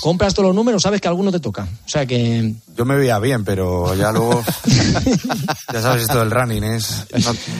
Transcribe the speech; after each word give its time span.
compras 0.00 0.34
todos 0.34 0.48
los 0.48 0.54
números, 0.54 0.82
sabes 0.82 1.00
que 1.00 1.08
alguno 1.08 1.30
te 1.30 1.40
toca. 1.40 1.62
O 1.62 1.88
sea 1.88 2.06
que. 2.06 2.54
Yo 2.76 2.84
me 2.84 2.96
veía 2.96 3.18
bien, 3.18 3.44
pero 3.44 3.94
ya 3.94 4.12
luego. 4.12 4.42
ya 5.72 5.82
sabes, 5.82 6.02
esto 6.02 6.18
del 6.18 6.30
running 6.30 6.64
es. 6.64 7.06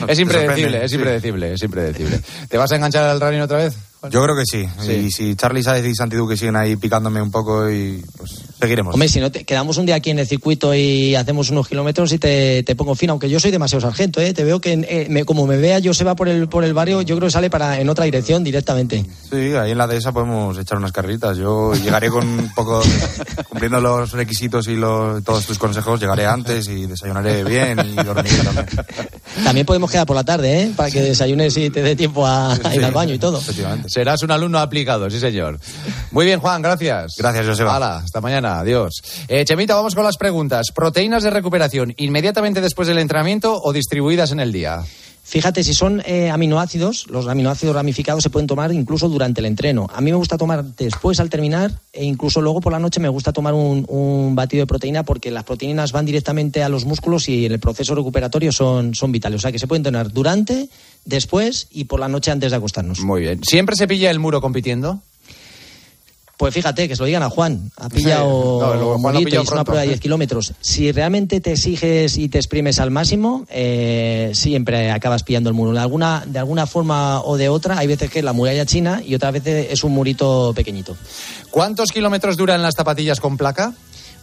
es 0.07 0.19
impredecible, 0.19 0.83
es 0.85 0.93
impredecible, 0.93 1.53
es 1.53 1.63
impredecible. 1.63 2.21
¿Te 2.49 2.57
vas 2.57 2.71
a 2.71 2.75
enganchar 2.75 3.03
al 3.05 3.21
running 3.21 3.41
otra 3.41 3.57
vez? 3.57 3.75
Yo 4.09 4.23
creo 4.23 4.35
que 4.35 4.45
sí. 4.45 4.67
Y 4.89 5.11
si 5.11 5.35
Charlie 5.35 5.61
Sáez 5.61 5.85
y 5.85 5.93
Santi 5.93 6.15
Duque 6.15 6.35
siguen 6.35 6.55
ahí 6.55 6.75
picándome 6.75 7.21
un 7.21 7.29
poco 7.29 7.69
y 7.69 8.03
pues 8.17 8.31
seguiremos. 8.59 8.95
Hombre, 8.95 9.07
si 9.07 9.19
no, 9.19 9.31
te, 9.31 9.43
quedamos 9.43 9.77
un 9.77 9.85
día 9.85 9.95
aquí 9.95 10.09
en 10.09 10.17
el 10.17 10.27
circuito 10.27 10.73
y 10.73 11.13
hacemos 11.13 11.51
unos 11.51 11.67
kilómetros 11.67 12.11
y 12.11 12.17
te, 12.17 12.63
te 12.63 12.75
pongo 12.75 12.95
fin, 12.95 13.11
aunque 13.11 13.29
yo 13.29 13.39
soy 13.39 13.51
demasiado 13.51 13.81
sargento, 13.81 14.19
¿eh? 14.19 14.33
Te 14.33 14.43
veo 14.43 14.59
que 14.59 14.73
eh, 14.73 15.07
me, 15.09 15.23
como 15.23 15.45
me 15.45 15.57
vea 15.57 15.77
yo 15.77 15.93
se 15.93 16.03
va 16.03 16.15
por 16.15 16.29
el, 16.29 16.47
por 16.49 16.63
el 16.63 16.73
barrio, 16.73 17.03
yo 17.03 17.15
creo 17.15 17.27
que 17.27 17.31
sale 17.31 17.51
para 17.51 17.79
en 17.79 17.89
otra 17.89 18.05
dirección 18.05 18.43
directamente. 18.43 19.05
Sí, 19.29 19.53
ahí 19.53 19.71
en 19.71 19.77
la 19.77 19.85
dehesa 19.85 20.11
podemos 20.11 20.57
echar 20.57 20.79
unas 20.79 20.91
carritas. 20.91 21.37
Yo 21.37 21.73
llegaré 21.75 22.09
con 22.09 22.27
un 22.27 22.51
poco, 22.55 22.81
cumpliendo 23.49 23.79
los 23.79 24.13
requisitos 24.13 24.67
y 24.67 24.75
los, 24.75 25.23
todos 25.23 25.45
tus 25.45 25.59
consejos, 25.59 25.99
llegaré 25.99 26.25
antes 26.25 26.67
y 26.69 26.87
desayunaré 26.87 27.43
bien 27.43 27.79
y 27.79 27.95
dormiré 28.03 28.37
también. 28.37 28.67
También 29.43 29.65
podemos 29.65 29.89
quedar 29.89 30.05
por 30.05 30.15
la 30.15 30.23
tarde, 30.23 30.61
¿eh? 30.61 30.73
Para 30.75 30.91
que 30.91 31.01
desayunes 31.01 31.55
y 31.57 31.69
te 31.69 31.81
dé 31.81 31.95
tiempo 31.95 32.27
a, 32.27 32.57
ir 32.73 32.83
al 32.83 32.91
baño 32.91 33.13
y 33.13 33.19
todo. 33.19 33.39
Efectivamente. 33.39 33.89
Serás 33.91 34.23
un 34.23 34.31
alumno 34.31 34.59
aplicado, 34.59 35.09
sí 35.09 35.19
señor. 35.19 35.59
Muy 36.11 36.25
bien, 36.25 36.39
Juan, 36.39 36.61
gracias. 36.61 37.15
Gracias, 37.17 37.45
Joseba. 37.45 37.75
Hala, 37.75 37.97
hasta 37.97 38.21
mañana, 38.21 38.59
adiós. 38.59 39.01
Eh, 39.27 39.43
Chemita, 39.43 39.75
vamos 39.75 39.95
con 39.95 40.05
las 40.05 40.15
preguntas. 40.15 40.67
¿Proteínas 40.73 41.23
de 41.23 41.29
recuperación 41.29 41.93
inmediatamente 41.97 42.61
después 42.61 42.87
del 42.87 42.99
entrenamiento 42.99 43.61
o 43.61 43.73
distribuidas 43.73 44.31
en 44.31 44.39
el 44.39 44.53
día? 44.53 44.81
Fíjate, 45.23 45.63
si 45.63 45.73
son 45.73 46.01
eh, 46.05 46.29
aminoácidos, 46.29 47.07
los 47.07 47.27
aminoácidos 47.27 47.75
ramificados 47.75 48.23
se 48.23 48.29
pueden 48.29 48.47
tomar 48.47 48.73
incluso 48.73 49.07
durante 49.07 49.39
el 49.39 49.45
entreno. 49.45 49.87
A 49.93 50.01
mí 50.01 50.11
me 50.11 50.17
gusta 50.17 50.37
tomar 50.37 50.63
después 50.63 51.19
al 51.19 51.29
terminar 51.29 51.71
e 51.93 52.03
incluso 52.03 52.41
luego 52.41 52.59
por 52.59 52.73
la 52.73 52.79
noche 52.79 52.99
me 52.99 53.07
gusta 53.07 53.31
tomar 53.31 53.53
un, 53.53 53.85
un 53.87 54.35
batido 54.35 54.63
de 54.63 54.67
proteína 54.67 55.03
porque 55.03 55.31
las 55.31 55.43
proteínas 55.43 55.91
van 55.91 56.05
directamente 56.05 56.63
a 56.63 56.69
los 56.69 56.85
músculos 56.85 57.29
y 57.29 57.45
en 57.45 57.51
el 57.53 57.59
proceso 57.59 57.95
recuperatorio 57.95 58.51
son, 58.51 58.95
son 58.95 59.11
vitales. 59.11 59.37
O 59.37 59.41
sea 59.41 59.51
que 59.51 59.59
se 59.59 59.67
pueden 59.67 59.83
tomar 59.83 60.11
durante, 60.11 60.69
después 61.05 61.67
y 61.71 61.85
por 61.85 61.99
la 61.99 62.07
noche 62.07 62.31
antes 62.31 62.51
de 62.51 62.57
acostarnos. 62.57 62.99
Muy 62.99 63.21
bien. 63.21 63.43
¿Siempre 63.43 63.75
se 63.75 63.87
pilla 63.87 64.11
el 64.11 64.19
muro 64.19 64.41
compitiendo? 64.41 65.01
Pues 66.41 66.55
fíjate, 66.55 66.87
que 66.87 66.95
se 66.95 67.03
lo 67.03 67.05
digan 67.05 67.21
a 67.21 67.29
Juan. 67.29 67.69
Ha 67.77 67.87
pillado 67.87 68.75
no, 68.75 68.97
Juan 68.97 69.15
y 69.15 69.25
pillado 69.25 69.43
es 69.43 69.51
una 69.51 69.63
prueba 69.63 69.81
de 69.83 69.89
10 69.89 69.99
kilómetros. 69.99 70.53
Si 70.59 70.91
realmente 70.91 71.39
te 71.39 71.51
exiges 71.51 72.17
y 72.17 72.29
te 72.29 72.39
exprimes 72.39 72.79
al 72.79 72.89
máximo, 72.89 73.45
eh, 73.47 74.31
siempre 74.33 74.89
acabas 74.89 75.21
pillando 75.21 75.51
el 75.51 75.55
muro. 75.55 75.71
De 75.71 75.77
alguna, 75.77 76.23
de 76.25 76.39
alguna 76.39 76.65
forma 76.65 77.21
o 77.21 77.37
de 77.37 77.47
otra, 77.47 77.77
hay 77.77 77.85
veces 77.85 78.09
que 78.09 78.17
es 78.17 78.25
la 78.25 78.33
muralla 78.33 78.65
china 78.65 79.03
y 79.05 79.13
otras 79.13 79.33
veces 79.33 79.67
es 79.69 79.83
un 79.83 79.91
murito 79.91 80.51
pequeñito. 80.55 80.97
¿Cuántos 81.51 81.91
kilómetros 81.91 82.37
duran 82.37 82.63
las 82.63 82.73
zapatillas 82.73 83.19
con 83.19 83.37
placa? 83.37 83.75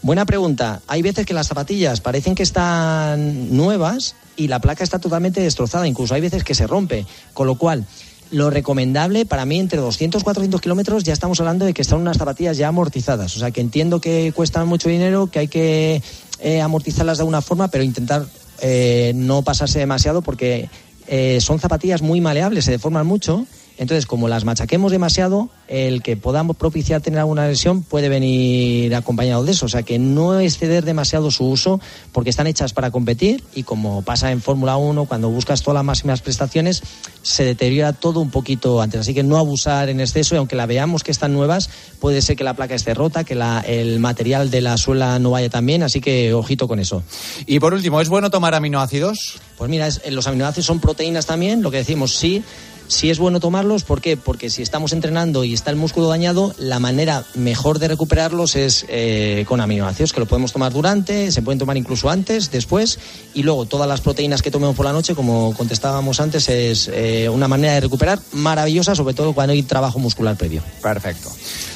Buena 0.02 0.26
pregunta. 0.26 0.80
Hay 0.88 1.02
veces 1.02 1.24
que 1.24 1.34
las 1.34 1.46
zapatillas 1.46 2.00
parecen 2.00 2.34
que 2.34 2.42
están 2.42 3.56
nuevas 3.56 4.16
y 4.36 4.48
la 4.48 4.60
placa 4.60 4.82
está 4.82 4.98
totalmente 4.98 5.40
destrozada. 5.40 5.86
Incluso 5.86 6.14
hay 6.14 6.20
veces 6.20 6.42
que 6.42 6.56
se 6.56 6.66
rompe. 6.66 7.06
Con 7.32 7.46
lo 7.46 7.54
cual, 7.54 7.84
lo 8.30 8.50
recomendable 8.50 9.24
para 9.24 9.44
mí 9.44 9.58
entre 9.58 9.78
200 9.78 10.20
y 10.20 10.24
400 10.24 10.60
kilómetros 10.60 11.04
ya 11.04 11.12
estamos 11.12 11.40
hablando 11.40 11.64
de 11.64 11.74
que 11.74 11.82
están 11.82 12.00
unas 12.00 12.18
zapatillas 12.18 12.56
ya 12.56 12.68
amortizadas. 12.68 13.36
O 13.36 13.38
sea 13.38 13.50
que 13.50 13.60
entiendo 13.60 14.00
que 14.00 14.32
cuestan 14.34 14.68
mucho 14.68 14.88
dinero, 14.88 15.28
que 15.28 15.38
hay 15.40 15.48
que 15.48 16.02
eh, 16.40 16.60
amortizarlas 16.60 17.18
de 17.18 17.22
alguna 17.22 17.42
forma, 17.42 17.68
pero 17.68 17.84
intentar 17.84 18.26
eh, 18.60 19.12
no 19.14 19.42
pasarse 19.42 19.78
demasiado 19.78 20.22
porque 20.22 20.68
eh, 21.06 21.38
son 21.40 21.58
zapatillas 21.58 22.02
muy 22.02 22.20
maleables, 22.20 22.64
se 22.64 22.72
deforman 22.72 23.06
mucho 23.06 23.46
entonces, 23.78 24.06
como 24.06 24.26
las 24.26 24.44
machaquemos 24.44 24.90
demasiado, 24.90 25.50
el 25.68 26.02
que 26.02 26.16
podamos 26.16 26.56
propiciar 26.56 27.00
tener 27.00 27.20
alguna 27.20 27.46
lesión 27.46 27.84
puede 27.84 28.08
venir 28.08 28.92
acompañado 28.96 29.44
de 29.44 29.52
eso. 29.52 29.66
O 29.66 29.68
sea, 29.68 29.84
que 29.84 30.00
no 30.00 30.38
exceder 30.40 30.84
demasiado 30.84 31.30
su 31.30 31.44
uso 31.44 31.80
porque 32.10 32.30
están 32.30 32.48
hechas 32.48 32.72
para 32.72 32.90
competir 32.90 33.44
y 33.54 33.62
como 33.62 34.02
pasa 34.02 34.32
en 34.32 34.42
Fórmula 34.42 34.76
1, 34.76 35.04
cuando 35.04 35.30
buscas 35.30 35.62
todas 35.62 35.76
las 35.76 35.84
máximas 35.84 36.22
prestaciones, 36.22 36.82
se 37.22 37.44
deteriora 37.44 37.92
todo 37.92 38.18
un 38.18 38.30
poquito 38.30 38.82
antes. 38.82 39.00
Así 39.00 39.14
que 39.14 39.22
no 39.22 39.36
abusar 39.36 39.88
en 39.90 40.00
exceso 40.00 40.34
y 40.34 40.38
aunque 40.38 40.56
la 40.56 40.66
veamos 40.66 41.04
que 41.04 41.12
están 41.12 41.32
nuevas, 41.32 41.70
puede 42.00 42.20
ser 42.20 42.34
que 42.34 42.42
la 42.42 42.54
placa 42.54 42.74
esté 42.74 42.94
rota, 42.94 43.22
que 43.22 43.34
el 43.66 44.00
material 44.00 44.50
de 44.50 44.60
la 44.60 44.76
suela 44.76 45.20
no 45.20 45.30
vaya 45.30 45.50
tan 45.50 45.64
bien. 45.64 45.84
Así 45.84 46.00
que 46.00 46.34
ojito 46.34 46.66
con 46.66 46.80
eso. 46.80 47.04
Y 47.46 47.60
por 47.60 47.74
último, 47.74 48.00
¿es 48.00 48.08
bueno 48.08 48.30
tomar 48.30 48.56
aminoácidos? 48.56 49.38
Pues 49.56 49.70
mira, 49.70 49.88
los 50.10 50.26
aminoácidos 50.26 50.66
son 50.66 50.80
proteínas 50.80 51.26
también, 51.26 51.62
lo 51.62 51.70
que 51.70 51.76
decimos 51.76 52.16
sí 52.16 52.42
si 52.88 53.10
es 53.10 53.18
bueno 53.18 53.38
tomarlos, 53.38 53.84
¿por 53.84 54.00
qué? 54.00 54.16
Porque 54.16 54.50
si 54.50 54.62
estamos 54.62 54.92
entrenando 54.92 55.44
y 55.44 55.54
está 55.54 55.70
el 55.70 55.76
músculo 55.76 56.08
dañado, 56.08 56.54
la 56.58 56.78
manera 56.78 57.24
mejor 57.34 57.78
de 57.78 57.88
recuperarlos 57.88 58.56
es 58.56 58.86
eh, 58.88 59.44
con 59.46 59.60
aminoácidos, 59.60 60.12
que 60.12 60.20
lo 60.20 60.26
podemos 60.26 60.52
tomar 60.52 60.72
durante, 60.72 61.30
se 61.30 61.42
pueden 61.42 61.58
tomar 61.58 61.76
incluso 61.76 62.10
antes, 62.10 62.50
después, 62.50 62.98
y 63.34 63.42
luego 63.42 63.66
todas 63.66 63.86
las 63.86 64.00
proteínas 64.00 64.42
que 64.42 64.50
tomemos 64.50 64.74
por 64.74 64.86
la 64.86 64.92
noche, 64.92 65.14
como 65.14 65.54
contestábamos 65.54 66.18
antes, 66.20 66.48
es 66.48 66.90
eh, 66.92 67.28
una 67.28 67.46
manera 67.46 67.74
de 67.74 67.80
recuperar 67.80 68.18
maravillosa, 68.32 68.94
sobre 68.94 69.14
todo 69.14 69.34
cuando 69.34 69.52
hay 69.52 69.62
trabajo 69.62 69.98
muscular 69.98 70.36
previo. 70.36 70.62
Perfecto. 70.82 71.30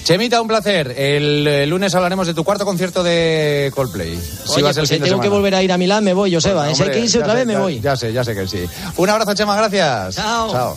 Chemita, 0.04 0.40
un 0.40 0.48
placer. 0.48 0.94
El, 0.96 1.68
lunes 1.68 1.94
hablaremos 1.94 2.26
de 2.26 2.34
tu 2.34 2.44
cuarto 2.44 2.64
concierto 2.64 3.02
de 3.02 3.70
Coldplay. 3.74 4.18
si 4.18 4.62
vas 4.62 4.76
el 4.76 4.88
pues 4.88 5.00
tengo 5.00 5.20
que 5.20 5.28
volver 5.28 5.54
a 5.54 5.62
ir 5.62 5.72
a 5.72 5.78
Milán, 5.78 6.04
me 6.04 6.12
voy, 6.12 6.34
Joseba. 6.34 6.62
Bueno, 6.62 6.74
si 6.74 6.82
hay 6.82 6.90
que 6.90 7.00
irse 7.00 7.18
otra 7.18 7.34
vez, 7.34 7.46
me 7.46 7.56
voy. 7.56 7.80
Ya 7.80 7.96
sé, 7.96 8.12
ya 8.12 8.24
sé 8.24 8.34
que 8.34 8.46
sí. 8.46 8.64
Un 8.96 9.08
abrazo, 9.08 9.34
Chema, 9.34 9.56
gracias. 9.56 10.16
Chao. 10.16 10.50
Chao. 10.50 10.76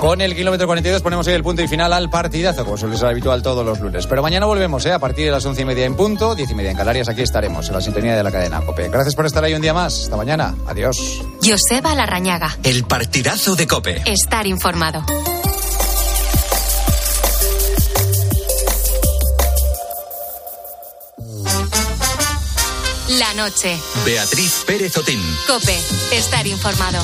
Con 0.00 0.22
el 0.22 0.34
kilómetro 0.34 0.66
42 0.66 1.02
ponemos 1.02 1.28
ahí 1.28 1.34
el 1.34 1.42
punto 1.42 1.60
y 1.60 1.68
final 1.68 1.92
al 1.92 2.08
partidazo, 2.08 2.64
como 2.64 2.78
suele 2.78 2.96
ser 2.96 3.08
habitual 3.08 3.42
todos 3.42 3.66
los 3.66 3.80
lunes. 3.80 4.06
Pero 4.06 4.22
mañana 4.22 4.46
volvemos, 4.46 4.86
¿eh? 4.86 4.92
a 4.92 4.98
partir 4.98 5.26
de 5.26 5.30
las 5.30 5.44
once 5.44 5.60
y 5.60 5.66
media 5.66 5.84
en 5.84 5.94
punto, 5.94 6.34
diez 6.34 6.50
y 6.50 6.54
media 6.54 6.70
en 6.70 6.76
Canarias, 6.78 7.10
aquí 7.10 7.20
estaremos, 7.20 7.68
en 7.68 7.74
la 7.74 7.82
sintonía 7.82 8.16
de 8.16 8.22
la 8.22 8.32
cadena 8.32 8.62
COPE. 8.62 8.88
Gracias 8.88 9.14
por 9.14 9.26
estar 9.26 9.44
ahí 9.44 9.52
un 9.52 9.60
día 9.60 9.74
más. 9.74 10.04
Hasta 10.04 10.16
mañana. 10.16 10.54
Adiós. 10.66 10.96
Joseba 11.44 11.94
Larrañaga. 11.94 12.56
El 12.62 12.84
partidazo 12.84 13.54
de 13.56 13.66
COPE. 13.66 14.02
Estar 14.06 14.46
informado. 14.46 15.04
La 23.18 23.34
noche. 23.34 23.76
Beatriz 24.06 24.64
Pérez 24.66 24.96
Otín. 24.96 25.20
Cope. 25.46 25.76
Estar 26.12 26.46
informado. 26.46 27.00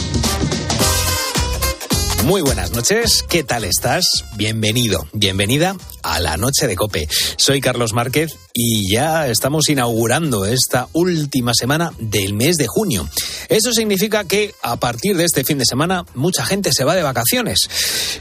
Muy 2.26 2.42
buenas 2.42 2.72
noches, 2.72 3.22
¿qué 3.22 3.44
tal 3.44 3.62
estás? 3.62 4.24
Bienvenido, 4.34 5.06
bienvenida 5.12 5.76
a 6.06 6.20
la 6.20 6.36
noche 6.36 6.68
de 6.68 6.76
Cope. 6.76 7.08
Soy 7.36 7.60
Carlos 7.60 7.92
Márquez 7.92 8.36
y 8.54 8.92
ya 8.92 9.26
estamos 9.28 9.68
inaugurando 9.68 10.44
esta 10.44 10.88
última 10.92 11.52
semana 11.52 11.92
del 11.98 12.32
mes 12.32 12.56
de 12.56 12.66
junio. 12.68 13.08
Eso 13.48 13.72
significa 13.72 14.24
que 14.24 14.54
a 14.62 14.76
partir 14.76 15.16
de 15.16 15.24
este 15.24 15.44
fin 15.44 15.58
de 15.58 15.64
semana 15.64 16.04
mucha 16.14 16.46
gente 16.46 16.72
se 16.72 16.84
va 16.84 16.94
de 16.94 17.02
vacaciones. 17.02 17.58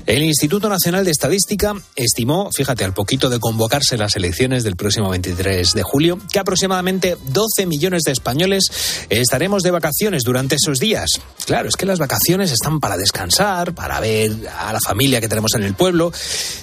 El 0.07 0.24
Instituto 0.24 0.68
Nacional 0.68 1.06
de 1.06 1.12
Estadística 1.12 1.74
estimó, 1.95 2.50
fíjate, 2.51 2.84
al 2.84 2.94
poquito 2.94 3.29
de 3.29 3.40
convocarse 3.40 3.97
las 3.97 4.16
elecciones 4.16 4.63
del 4.63 4.75
próximo 4.75 5.09
23 5.09 5.72
de 5.72 5.84
julio, 5.84 6.19
que 6.31 6.40
aproximadamente 6.40 7.18
12 7.28 7.68
millones 7.68 8.01
de 8.03 8.12
españoles 8.12 8.63
estaremos 9.09 9.62
de 9.62 9.72
vacaciones 9.72 10.24
durante 10.24 10.56
esos 10.56 10.79
días. 10.79 11.09
Claro, 11.45 11.69
es 11.69 11.75
que 11.75 11.85
las 11.85 12.00
vacaciones 12.00 12.51
están 12.51 12.79
para 12.79 12.97
descansar, 12.97 13.75
para 13.75 14.00
ver 14.00 14.31
a 14.57 14.74
la 14.74 14.79
familia 14.79 15.22
que 15.22 15.29
tenemos 15.29 15.53
en 15.53 15.63
el 15.63 15.75
pueblo, 15.75 16.12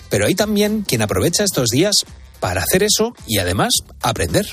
pero 0.09 0.27
hay 0.27 0.35
también 0.35 0.83
quien 0.83 1.01
aprovecha 1.13 1.45
estos 1.45 1.69
días 1.69 1.95
para 2.41 2.63
hacer 2.63 2.83
eso 2.83 3.15
y 3.27 3.37
además 3.37 3.71
aprender. 4.01 4.47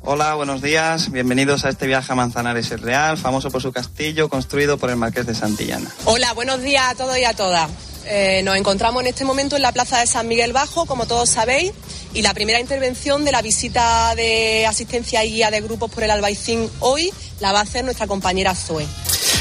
Hola, 0.00 0.34
buenos 0.34 0.62
días. 0.62 1.12
Bienvenidos 1.12 1.66
a 1.66 1.68
este 1.68 1.86
viaje 1.86 2.10
a 2.10 2.14
Manzanares 2.14 2.70
el 2.70 2.80
Real, 2.80 3.18
famoso 3.18 3.50
por 3.50 3.60
su 3.60 3.70
castillo 3.70 4.30
construido 4.30 4.78
por 4.78 4.88
el 4.88 4.96
Marqués 4.96 5.26
de 5.26 5.34
Santillana. 5.34 5.90
Hola, 6.06 6.32
buenos 6.32 6.62
días 6.62 6.84
a 6.86 6.94
todos 6.94 7.18
y 7.18 7.24
a 7.24 7.34
todas. 7.34 7.68
Eh, 8.06 8.40
nos 8.44 8.56
encontramos 8.56 9.02
en 9.02 9.08
este 9.08 9.26
momento 9.26 9.56
en 9.56 9.62
la 9.62 9.72
plaza 9.72 9.98
de 9.98 10.06
San 10.06 10.26
Miguel 10.26 10.54
Bajo, 10.54 10.86
como 10.86 11.06
todos 11.06 11.28
sabéis, 11.28 11.72
y 12.14 12.22
la 12.22 12.32
primera 12.32 12.60
intervención 12.60 13.26
de 13.26 13.32
la 13.32 13.42
visita 13.42 14.14
de 14.14 14.64
asistencia 14.64 15.22
y 15.22 15.32
guía 15.32 15.50
de 15.50 15.60
grupos 15.60 15.90
por 15.90 16.02
el 16.02 16.10
Albaicín 16.10 16.70
hoy 16.80 17.12
la 17.40 17.52
va 17.52 17.58
a 17.58 17.62
hacer 17.62 17.84
nuestra 17.84 18.06
compañera 18.06 18.54
Zoe. 18.54 18.86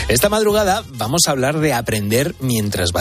Esta 0.07 0.29
madrugada 0.29 0.85
vamos 0.97 1.21
a 1.25 1.31
hablar 1.31 1.59
de 1.59 1.73
aprender 1.73 2.35
mientras, 2.39 2.91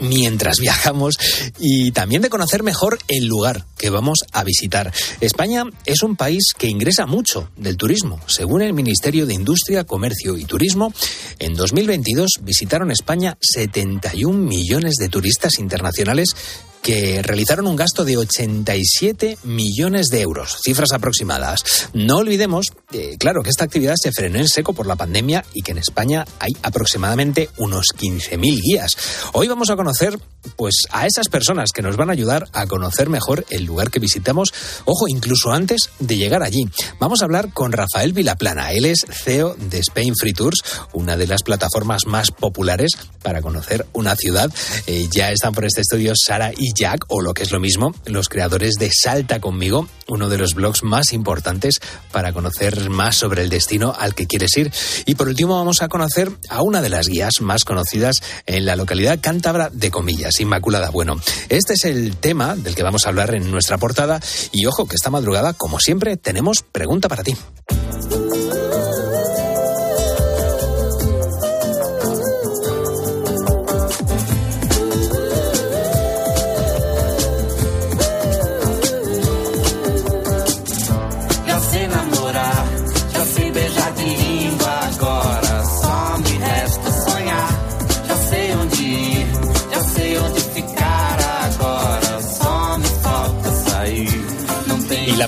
mientras 0.00 0.58
viajamos 0.58 1.16
y 1.58 1.90
también 1.92 2.22
de 2.22 2.30
conocer 2.30 2.62
mejor 2.62 2.98
el 3.08 3.26
lugar 3.26 3.66
que 3.76 3.90
vamos 3.90 4.20
a 4.32 4.42
visitar. 4.42 4.90
España 5.20 5.64
es 5.84 6.02
un 6.02 6.16
país 6.16 6.54
que 6.56 6.68
ingresa 6.68 7.04
mucho 7.04 7.50
del 7.56 7.76
turismo. 7.76 8.18
Según 8.26 8.62
el 8.62 8.72
Ministerio 8.72 9.26
de 9.26 9.34
Industria, 9.34 9.84
Comercio 9.84 10.38
y 10.38 10.46
Turismo, 10.46 10.94
en 11.38 11.54
2022 11.54 12.40
visitaron 12.40 12.90
España 12.90 13.36
71 13.38 14.38
millones 14.38 14.94
de 14.94 15.10
turistas 15.10 15.58
internacionales 15.58 16.34
que 16.82 17.22
realizaron 17.22 17.66
un 17.66 17.76
gasto 17.76 18.04
de 18.04 18.16
87 18.16 19.38
millones 19.44 20.08
de 20.08 20.20
euros, 20.20 20.58
cifras 20.62 20.92
aproximadas. 20.92 21.88
No 21.92 22.18
olvidemos, 22.18 22.66
eh, 22.92 23.16
claro, 23.18 23.42
que 23.42 23.50
esta 23.50 23.64
actividad 23.64 23.96
se 24.00 24.12
frenó 24.12 24.38
en 24.38 24.48
seco 24.48 24.72
por 24.72 24.86
la 24.86 24.96
pandemia 24.96 25.44
y 25.52 25.62
que 25.62 25.72
en 25.72 25.78
España 25.78 26.24
hay 26.38 26.52
aproximadamente 26.62 27.50
unos 27.58 27.86
15.000 27.96 28.60
guías. 28.60 28.96
Hoy 29.32 29.48
vamos 29.48 29.70
a 29.70 29.76
conocer 29.76 30.18
pues 30.56 30.84
a 30.90 31.06
esas 31.06 31.28
personas 31.28 31.70
que 31.72 31.82
nos 31.82 31.96
van 31.96 32.08
a 32.08 32.12
ayudar 32.12 32.48
a 32.52 32.66
conocer 32.66 33.08
mejor 33.08 33.44
el 33.50 33.64
lugar 33.64 33.90
que 33.90 34.00
visitamos, 34.00 34.52
ojo, 34.84 35.06
incluso 35.08 35.52
antes 35.52 35.90
de 35.98 36.16
llegar 36.16 36.42
allí. 36.42 36.64
Vamos 36.98 37.20
a 37.20 37.24
hablar 37.24 37.52
con 37.52 37.72
Rafael 37.72 38.12
Vilaplana, 38.12 38.72
él 38.72 38.86
es 38.86 39.04
CEO 39.08 39.54
de 39.54 39.78
Spain 39.78 40.14
Free 40.16 40.32
Tours, 40.32 40.62
una 40.92 41.16
de 41.16 41.26
las 41.26 41.42
plataformas 41.42 42.06
más 42.06 42.30
populares 42.30 42.92
para 43.22 43.42
conocer 43.42 43.86
una 43.92 44.16
ciudad. 44.16 44.50
Eh, 44.86 45.08
ya 45.10 45.30
están 45.30 45.52
por 45.54 45.64
este 45.64 45.82
estudio 45.82 46.12
Sara 46.16 46.52
y 46.56 46.69
Jack, 46.74 47.04
o 47.08 47.20
lo 47.20 47.34
que 47.34 47.42
es 47.42 47.50
lo 47.50 47.60
mismo, 47.60 47.94
los 48.06 48.28
creadores 48.28 48.74
de 48.74 48.90
Salta 48.92 49.40
conmigo, 49.40 49.88
uno 50.08 50.28
de 50.28 50.38
los 50.38 50.54
blogs 50.54 50.82
más 50.82 51.12
importantes 51.12 51.80
para 52.12 52.32
conocer 52.32 52.90
más 52.90 53.16
sobre 53.16 53.42
el 53.42 53.48
destino 53.48 53.94
al 53.98 54.14
que 54.14 54.26
quieres 54.26 54.56
ir. 54.56 54.72
Y 55.06 55.14
por 55.14 55.28
último 55.28 55.56
vamos 55.56 55.82
a 55.82 55.88
conocer 55.88 56.30
a 56.48 56.62
una 56.62 56.82
de 56.82 56.88
las 56.88 57.06
guías 57.08 57.40
más 57.40 57.64
conocidas 57.64 58.22
en 58.46 58.64
la 58.66 58.76
localidad 58.76 59.18
cántabra 59.20 59.70
de 59.70 59.90
Comillas, 59.90 60.40
Inmaculada 60.40 60.90
Bueno. 60.90 61.20
Este 61.48 61.74
es 61.74 61.84
el 61.84 62.16
tema 62.16 62.56
del 62.56 62.74
que 62.74 62.82
vamos 62.82 63.06
a 63.06 63.10
hablar 63.10 63.34
en 63.34 63.50
nuestra 63.50 63.78
portada 63.78 64.20
y 64.52 64.66
ojo 64.66 64.86
que 64.86 64.96
esta 64.96 65.10
madrugada, 65.10 65.52
como 65.52 65.80
siempre, 65.80 66.16
tenemos 66.16 66.62
pregunta 66.62 67.08
para 67.08 67.22
ti. 67.22 67.36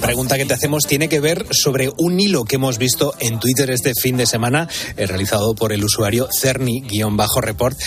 Pregunta 0.03 0.37
que 0.37 0.45
te 0.45 0.53
hacemos 0.53 0.83
tiene 0.83 1.09
que 1.09 1.21
ver 1.21 1.47
sobre 1.53 1.89
un 1.97 2.19
hilo 2.19 2.45
que 2.45 2.57
hemos 2.57 2.77
visto 2.77 3.15
en 3.21 3.39
Twitter 3.39 3.71
este 3.71 3.93
fin 3.95 4.17
de 4.17 4.27
semana, 4.27 4.69
eh, 4.97 5.07
realizado 5.07 5.55
por 5.55 5.73
el 5.73 5.85
usuario 5.85 6.29
Cerny-report. 6.29 7.79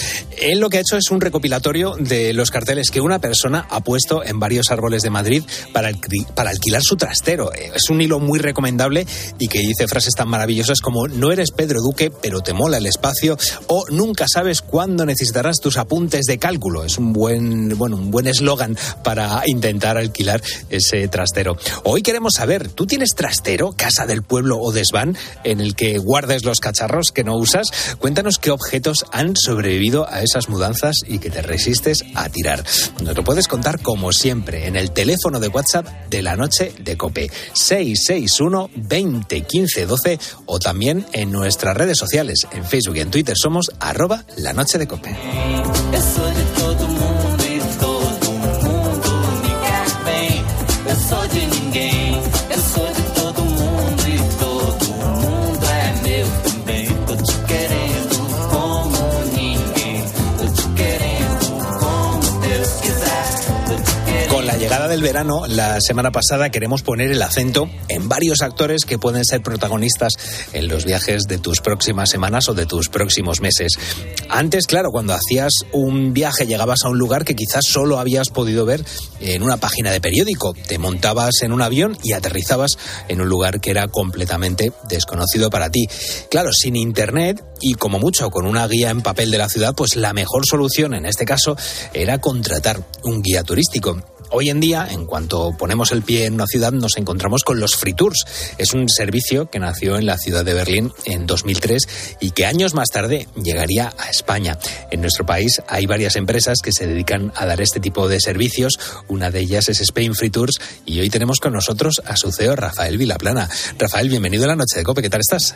Él 0.41 0.59
lo 0.59 0.69
que 0.69 0.77
ha 0.77 0.79
hecho 0.79 0.95
es 0.95 1.11
un 1.11 1.19
recopilatorio 1.19 1.95
de 1.99 2.31
los 2.31 2.51
carteles 2.51 2.89
que 2.89 3.01
una 3.01 3.19
persona 3.19 3.67
ha 3.69 3.81
puesto 3.81 4.23
en 4.23 4.39
varios 4.39 4.71
árboles 4.71 5.03
de 5.03 5.09
Madrid 5.09 5.43
para, 5.73 5.91
para 6.33 6.51
alquilar 6.51 6.81
su 6.81 6.95
trastero. 6.95 7.53
Eh, 7.53 7.71
es 7.75 7.89
un 7.89 7.99
hilo 7.99 8.19
muy 8.19 8.39
recomendable 8.39 9.05
y 9.37 9.49
que 9.49 9.59
dice 9.59 9.87
frases 9.89 10.13
tan 10.15 10.29
maravillosas 10.29 10.79
como 10.79 11.09
no 11.09 11.33
eres 11.33 11.51
Pedro 11.51 11.81
Duque, 11.81 12.11
pero 12.21 12.39
te 12.39 12.53
mola 12.53 12.77
el 12.77 12.85
espacio 12.85 13.37
o 13.67 13.85
nunca 13.89 14.25
sabes 14.31 14.61
cuándo 14.61 15.05
necesitarás 15.05 15.57
tus 15.57 15.77
apuntes 15.77 16.25
de 16.25 16.37
cálculo. 16.37 16.85
Es 16.85 16.97
un 16.97 17.11
buen, 17.11 17.77
bueno, 17.77 17.97
un 17.97 18.09
buen 18.09 18.27
eslogan 18.27 18.77
para 19.03 19.43
intentar 19.47 19.97
alquilar 19.97 20.41
ese 20.69 21.09
trastero. 21.09 21.57
Hoy 21.83 22.04
queremos 22.05 22.35
saber, 22.35 22.69
¿tú 22.69 22.85
tienes 22.85 23.15
trastero, 23.15 23.71
casa 23.75 24.05
del 24.05 24.21
pueblo 24.21 24.59
o 24.59 24.71
desván 24.71 25.17
en 25.43 25.59
el 25.59 25.75
que 25.75 25.97
guardes 25.97 26.45
los 26.45 26.59
cacharros 26.59 27.11
que 27.11 27.23
no 27.23 27.35
usas? 27.35 27.65
Cuéntanos 27.97 28.37
qué 28.37 28.51
objetos 28.51 29.05
han 29.11 29.35
sobrevivido 29.35 30.07
a 30.07 30.21
esas 30.21 30.47
mudanzas 30.47 30.97
y 31.07 31.17
que 31.17 31.31
te 31.31 31.41
resistes 31.41 32.05
a 32.13 32.29
tirar. 32.29 32.63
Nos 33.01 33.17
lo 33.17 33.23
puedes 33.23 33.47
contar 33.47 33.81
como 33.81 34.11
siempre 34.11 34.67
en 34.67 34.75
el 34.75 34.91
teléfono 34.91 35.39
de 35.39 35.47
WhatsApp 35.47 35.87
de 36.11 36.21
la 36.21 36.35
noche 36.35 36.73
de 36.77 36.95
Cope 36.95 37.31
661 37.53 38.69
20 38.75 39.41
15 39.41 39.85
12 39.87 40.19
o 40.45 40.59
también 40.59 41.07
en 41.11 41.31
nuestras 41.31 41.75
redes 41.75 41.97
sociales, 41.97 42.45
en 42.51 42.65
Facebook 42.65 42.97
y 42.97 42.99
en 42.99 43.09
Twitter 43.09 43.35
somos 43.35 43.71
arroba 43.79 44.25
la 44.37 44.53
noche 44.53 44.77
de 44.77 44.87
Cope. 44.87 45.17
Del 64.95 65.03
verano, 65.03 65.45
la 65.45 65.81
semana 65.81 66.13
pasada 66.13 66.51
queremos 66.51 66.81
poner 66.81 67.11
el 67.11 67.21
acento 67.21 67.69
en 67.89 68.07
varios 68.07 68.41
actores 68.41 68.85
que 68.85 68.97
pueden 68.97 69.25
ser 69.25 69.41
protagonistas 69.41 70.13
en 70.53 70.69
los 70.69 70.85
viajes 70.85 71.23
de 71.23 71.37
tus 71.37 71.59
próximas 71.59 72.09
semanas 72.09 72.47
o 72.47 72.53
de 72.53 72.65
tus 72.65 72.87
próximos 72.87 73.41
meses. 73.41 73.77
Antes, 74.29 74.67
claro, 74.67 74.91
cuando 74.91 75.13
hacías 75.13 75.51
un 75.73 76.13
viaje 76.13 76.47
llegabas 76.47 76.85
a 76.85 76.89
un 76.89 76.97
lugar 76.97 77.25
que 77.25 77.35
quizás 77.35 77.65
solo 77.65 77.99
habías 77.99 78.29
podido 78.29 78.65
ver 78.65 78.85
en 79.19 79.43
una 79.43 79.57
página 79.57 79.91
de 79.91 79.99
periódico. 79.99 80.53
Te 80.65 80.77
montabas 80.77 81.41
en 81.41 81.51
un 81.51 81.61
avión 81.61 81.97
y 82.01 82.13
aterrizabas 82.13 82.77
en 83.09 83.19
un 83.19 83.27
lugar 83.27 83.59
que 83.59 83.71
era 83.71 83.89
completamente 83.89 84.71
desconocido 84.87 85.49
para 85.49 85.69
ti. 85.69 85.89
Claro, 86.31 86.51
sin 86.53 86.77
internet 86.77 87.43
y 87.61 87.75
como 87.75 87.99
mucho 87.99 88.29
con 88.29 88.45
una 88.45 88.67
guía 88.67 88.89
en 88.89 89.01
papel 89.01 89.31
de 89.31 89.37
la 89.37 89.49
ciudad, 89.49 89.73
pues 89.75 89.95
la 89.95 90.13
mejor 90.13 90.45
solución 90.45 90.93
en 90.93 91.05
este 91.05 91.25
caso 91.25 91.55
era 91.93 92.19
contratar 92.19 92.83
un 93.03 93.21
guía 93.21 93.43
turístico. 93.43 94.01
Hoy 94.31 94.49
en 94.49 94.59
día, 94.59 94.87
en 94.89 95.05
cuanto 95.05 95.55
ponemos 95.57 95.91
el 95.91 96.01
pie 96.01 96.25
en 96.25 96.33
una 96.33 96.47
ciudad, 96.47 96.71
nos 96.71 96.97
encontramos 96.97 97.43
con 97.43 97.59
los 97.59 97.75
free 97.75 97.93
tours. 97.93 98.25
Es 98.57 98.73
un 98.73 98.89
servicio 98.89 99.49
que 99.49 99.59
nació 99.59 99.97
en 99.97 100.05
la 100.05 100.17
ciudad 100.17 100.43
de 100.43 100.53
Berlín 100.53 100.91
en 101.05 101.27
2003 101.27 102.17
y 102.19 102.31
que 102.31 102.45
años 102.45 102.73
más 102.73 102.89
tarde 102.89 103.27
llegaría 103.41 103.93
a 103.97 104.09
España. 104.09 104.57
En 104.91 105.01
nuestro 105.01 105.25
país 105.25 105.61
hay 105.67 105.85
varias 105.85 106.15
empresas 106.15 106.59
que 106.61 106.71
se 106.71 106.87
dedican 106.87 107.31
a 107.35 107.45
dar 107.45 107.61
este 107.61 107.79
tipo 107.79 108.07
de 108.07 108.19
servicios. 108.19 108.79
Una 109.07 109.29
de 109.29 109.41
ellas 109.41 109.69
es 109.69 109.79
Spain 109.81 110.15
Free 110.15 110.31
Tours 110.31 110.59
y 110.85 110.99
hoy 110.99 111.09
tenemos 111.09 111.39
con 111.39 111.53
nosotros 111.53 112.01
a 112.05 112.17
su 112.17 112.31
CEO 112.31 112.55
Rafael 112.55 112.97
Vilaplana. 112.97 113.49
Rafael, 113.77 114.09
bienvenido 114.09 114.45
a 114.45 114.47
la 114.47 114.55
noche 114.55 114.79
de 114.79 114.83
Cope. 114.83 115.01
¿Qué 115.01 115.09
tal 115.09 115.21
estás? 115.21 115.55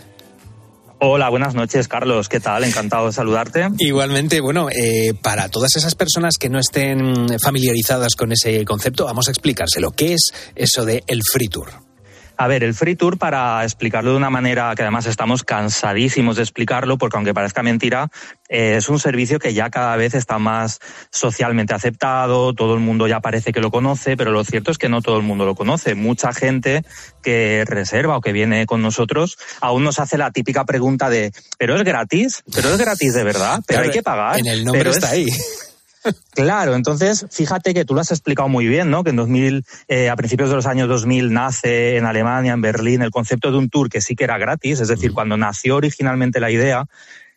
Hola, 1.02 1.30
buenas 1.30 1.56
noches, 1.56 1.88
Carlos. 1.88 2.28
¿Qué 2.28 2.42
tal? 2.42 2.66
Encantado 2.66 3.08
de 3.08 3.14
saludarte. 3.14 3.70
Igualmente, 3.78 4.42
bueno, 4.42 4.68
eh, 4.70 5.14
para 5.22 5.48
todas 5.48 5.76
esas 5.78 5.96
personas 5.96 6.38
que 6.38 6.50
no 6.50 6.60
estén 6.60 7.40
familiarizadas 7.42 8.16
con 8.16 8.34
ese 8.34 8.66
concepto, 8.66 9.06
vamos 9.06 9.30
a 9.30 9.32
explicárselo. 9.32 9.92
¿Qué 9.92 10.14
es 10.14 10.34
eso 10.56 10.84
de 10.84 11.04
el 11.08 11.22
free 11.24 11.48
tour? 11.48 11.89
A 12.42 12.48
ver, 12.48 12.64
el 12.64 12.74
free 12.74 12.96
tour, 12.96 13.18
para 13.18 13.62
explicarlo 13.66 14.12
de 14.12 14.16
una 14.18 14.30
manera 14.30 14.74
que 14.74 14.84
además 14.84 15.06
estamos 15.08 15.44
cansadísimos 15.44 16.38
de 16.38 16.44
explicarlo, 16.44 16.98
porque 16.98 17.18
aunque 17.18 17.34
parezca 17.34 17.64
mentira, 17.64 18.08
eh, 18.48 18.76
es 18.78 18.88
un 18.88 18.98
servicio 18.98 19.40
que 19.40 19.54
ya 19.54 19.70
cada 19.70 19.98
vez 19.98 20.14
está 20.14 20.40
más 20.40 20.80
socialmente 21.12 21.74
aceptado, 21.74 22.54
todo 22.54 22.76
el 22.76 22.80
mundo 22.80 23.08
ya 23.08 23.20
parece 23.20 23.52
que 23.52 23.60
lo 23.60 23.72
conoce, 23.72 24.16
pero 24.16 24.32
lo 24.32 24.46
cierto 24.46 24.72
es 24.72 24.78
que 24.78 24.88
no 24.88 25.02
todo 25.02 25.18
el 25.18 25.24
mundo 25.24 25.46
lo 25.46 25.54
conoce. 25.54 25.96
Mucha 25.96 26.32
gente 26.32 26.86
que 27.22 27.66
reserva 27.68 28.16
o 28.16 28.22
que 28.22 28.32
viene 28.32 28.66
con 28.66 28.82
nosotros 28.82 29.38
aún 29.60 29.84
nos 29.84 30.00
hace 30.00 30.18
la 30.18 30.32
típica 30.32 30.64
pregunta 30.64 31.10
de, 31.10 31.34
¿pero 31.58 31.76
es 31.76 31.84
gratis? 31.84 32.42
¿Pero 32.56 32.70
es 32.70 32.78
gratis 32.78 33.16
de 33.16 33.24
verdad? 33.26 33.60
¿Pero 33.68 33.82
hay 33.82 33.92
que 33.92 34.02
pagar? 34.02 34.40
En 34.40 34.48
el 34.48 34.64
nombre 34.64 34.92
está 34.92 35.10
ahí. 35.10 35.28
Claro, 36.34 36.76
entonces 36.76 37.26
fíjate 37.32 37.74
que 37.74 37.86
tú 37.86 37.94
lo 37.94 38.02
has 38.02 38.12
explicado 38.12 38.48
muy 38.48 38.68
bien, 38.68 38.90
¿no? 38.90 39.04
Que 39.04 39.10
en 39.10 39.16
2000, 39.16 39.66
eh, 39.88 40.10
a 40.10 40.16
principios 40.16 40.50
de 40.50 40.56
los 40.56 40.66
años 40.66 40.88
2000 40.88 41.34
nace 41.34 41.98
en 41.98 42.06
Alemania, 42.06 42.54
en 42.54 42.62
Berlín, 42.62 43.02
el 43.02 43.12
concepto 43.12 43.52
de 43.52 43.58
un 43.58 43.70
tour 43.70 43.90
que 43.90 44.02
sí 44.02 44.16
que 44.16 44.24
era 44.24 44.38
gratis, 44.38 44.80
es 44.80 44.88
decir, 44.88 45.14
cuando 45.14 45.38
nació 45.38 45.76
originalmente 45.76 46.40
la 46.40 46.52
idea, 46.52 46.86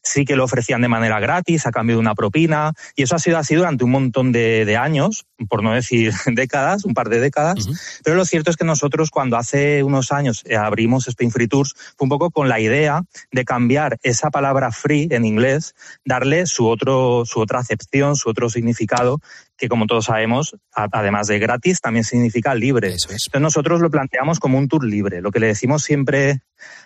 sí 0.02 0.25
que 0.25 0.37
lo 0.37 0.44
ofrecían 0.44 0.82
de 0.82 0.88
manera 0.88 1.21
gratis 1.21 1.66
a 1.66 1.71
cambio 1.71 1.97
de 1.97 2.00
una 2.00 2.14
propina 2.14 2.73
y 2.97 3.02
eso 3.02 3.14
ha 3.14 3.18
sido 3.18 3.38
así 3.38 3.54
durante 3.54 3.85
un 3.85 3.90
montón 3.90 4.32
de, 4.32 4.76
años, 4.76 5.26
por 5.49 5.62
no 5.62 5.73
decir 5.73 6.12
décadas, 6.26 6.85
un 6.85 6.94
par 6.94 7.09
de 7.09 7.21
décadas, 7.21 7.68
pero 8.04 8.16
lo 8.16 8.25
cierto 8.25 8.50
es 8.50 8.56
que 8.56 8.64
nosotros 8.64 9.11
cuando 9.11 9.37
hace 9.37 9.82
unos 9.82 10.12
años 10.12 10.42
eh, 10.47 10.56
abrimos 10.56 11.09
Spain 11.09 11.30
Free 11.30 11.49
Tours 11.49 11.75
fue 11.97 12.06
un 12.06 12.09
poco 12.09 12.30
con 12.30 12.49
la 12.49 12.61
idea 12.61 13.02
de 13.30 13.44
cambiar 13.44 13.99
esa 14.02 14.30
palabra 14.30 14.73
free 14.73 15.09
en 15.11 15.25
inglés, 15.25 15.75
darle 16.04 16.47
su 16.47 16.66
otro 16.66 17.25
su 17.26 17.40
otra 17.40 17.61
acepción, 17.61 18.16
su 18.16 18.28
otro 18.28 18.49
significado 18.49 19.21
que 19.62 19.69
como 19.69 19.87
todos 19.87 20.07
sabemos, 20.07 20.57
además 20.73 21.28
de 21.28 21.38
gratis, 21.38 21.81
también 21.81 22.02
significa 22.02 22.52
libre. 22.52 22.88
Entonces 22.88 23.31
nosotros 23.38 23.81
lo 23.81 23.90
planteamos 23.90 24.40
como 24.40 24.59
un 24.59 24.66
tour 24.66 24.85
libre. 24.85 25.21
Lo 25.21 25.31
que 25.31 25.38
le 25.38 25.47
decimos 25.47 25.85
siempre 25.85 26.40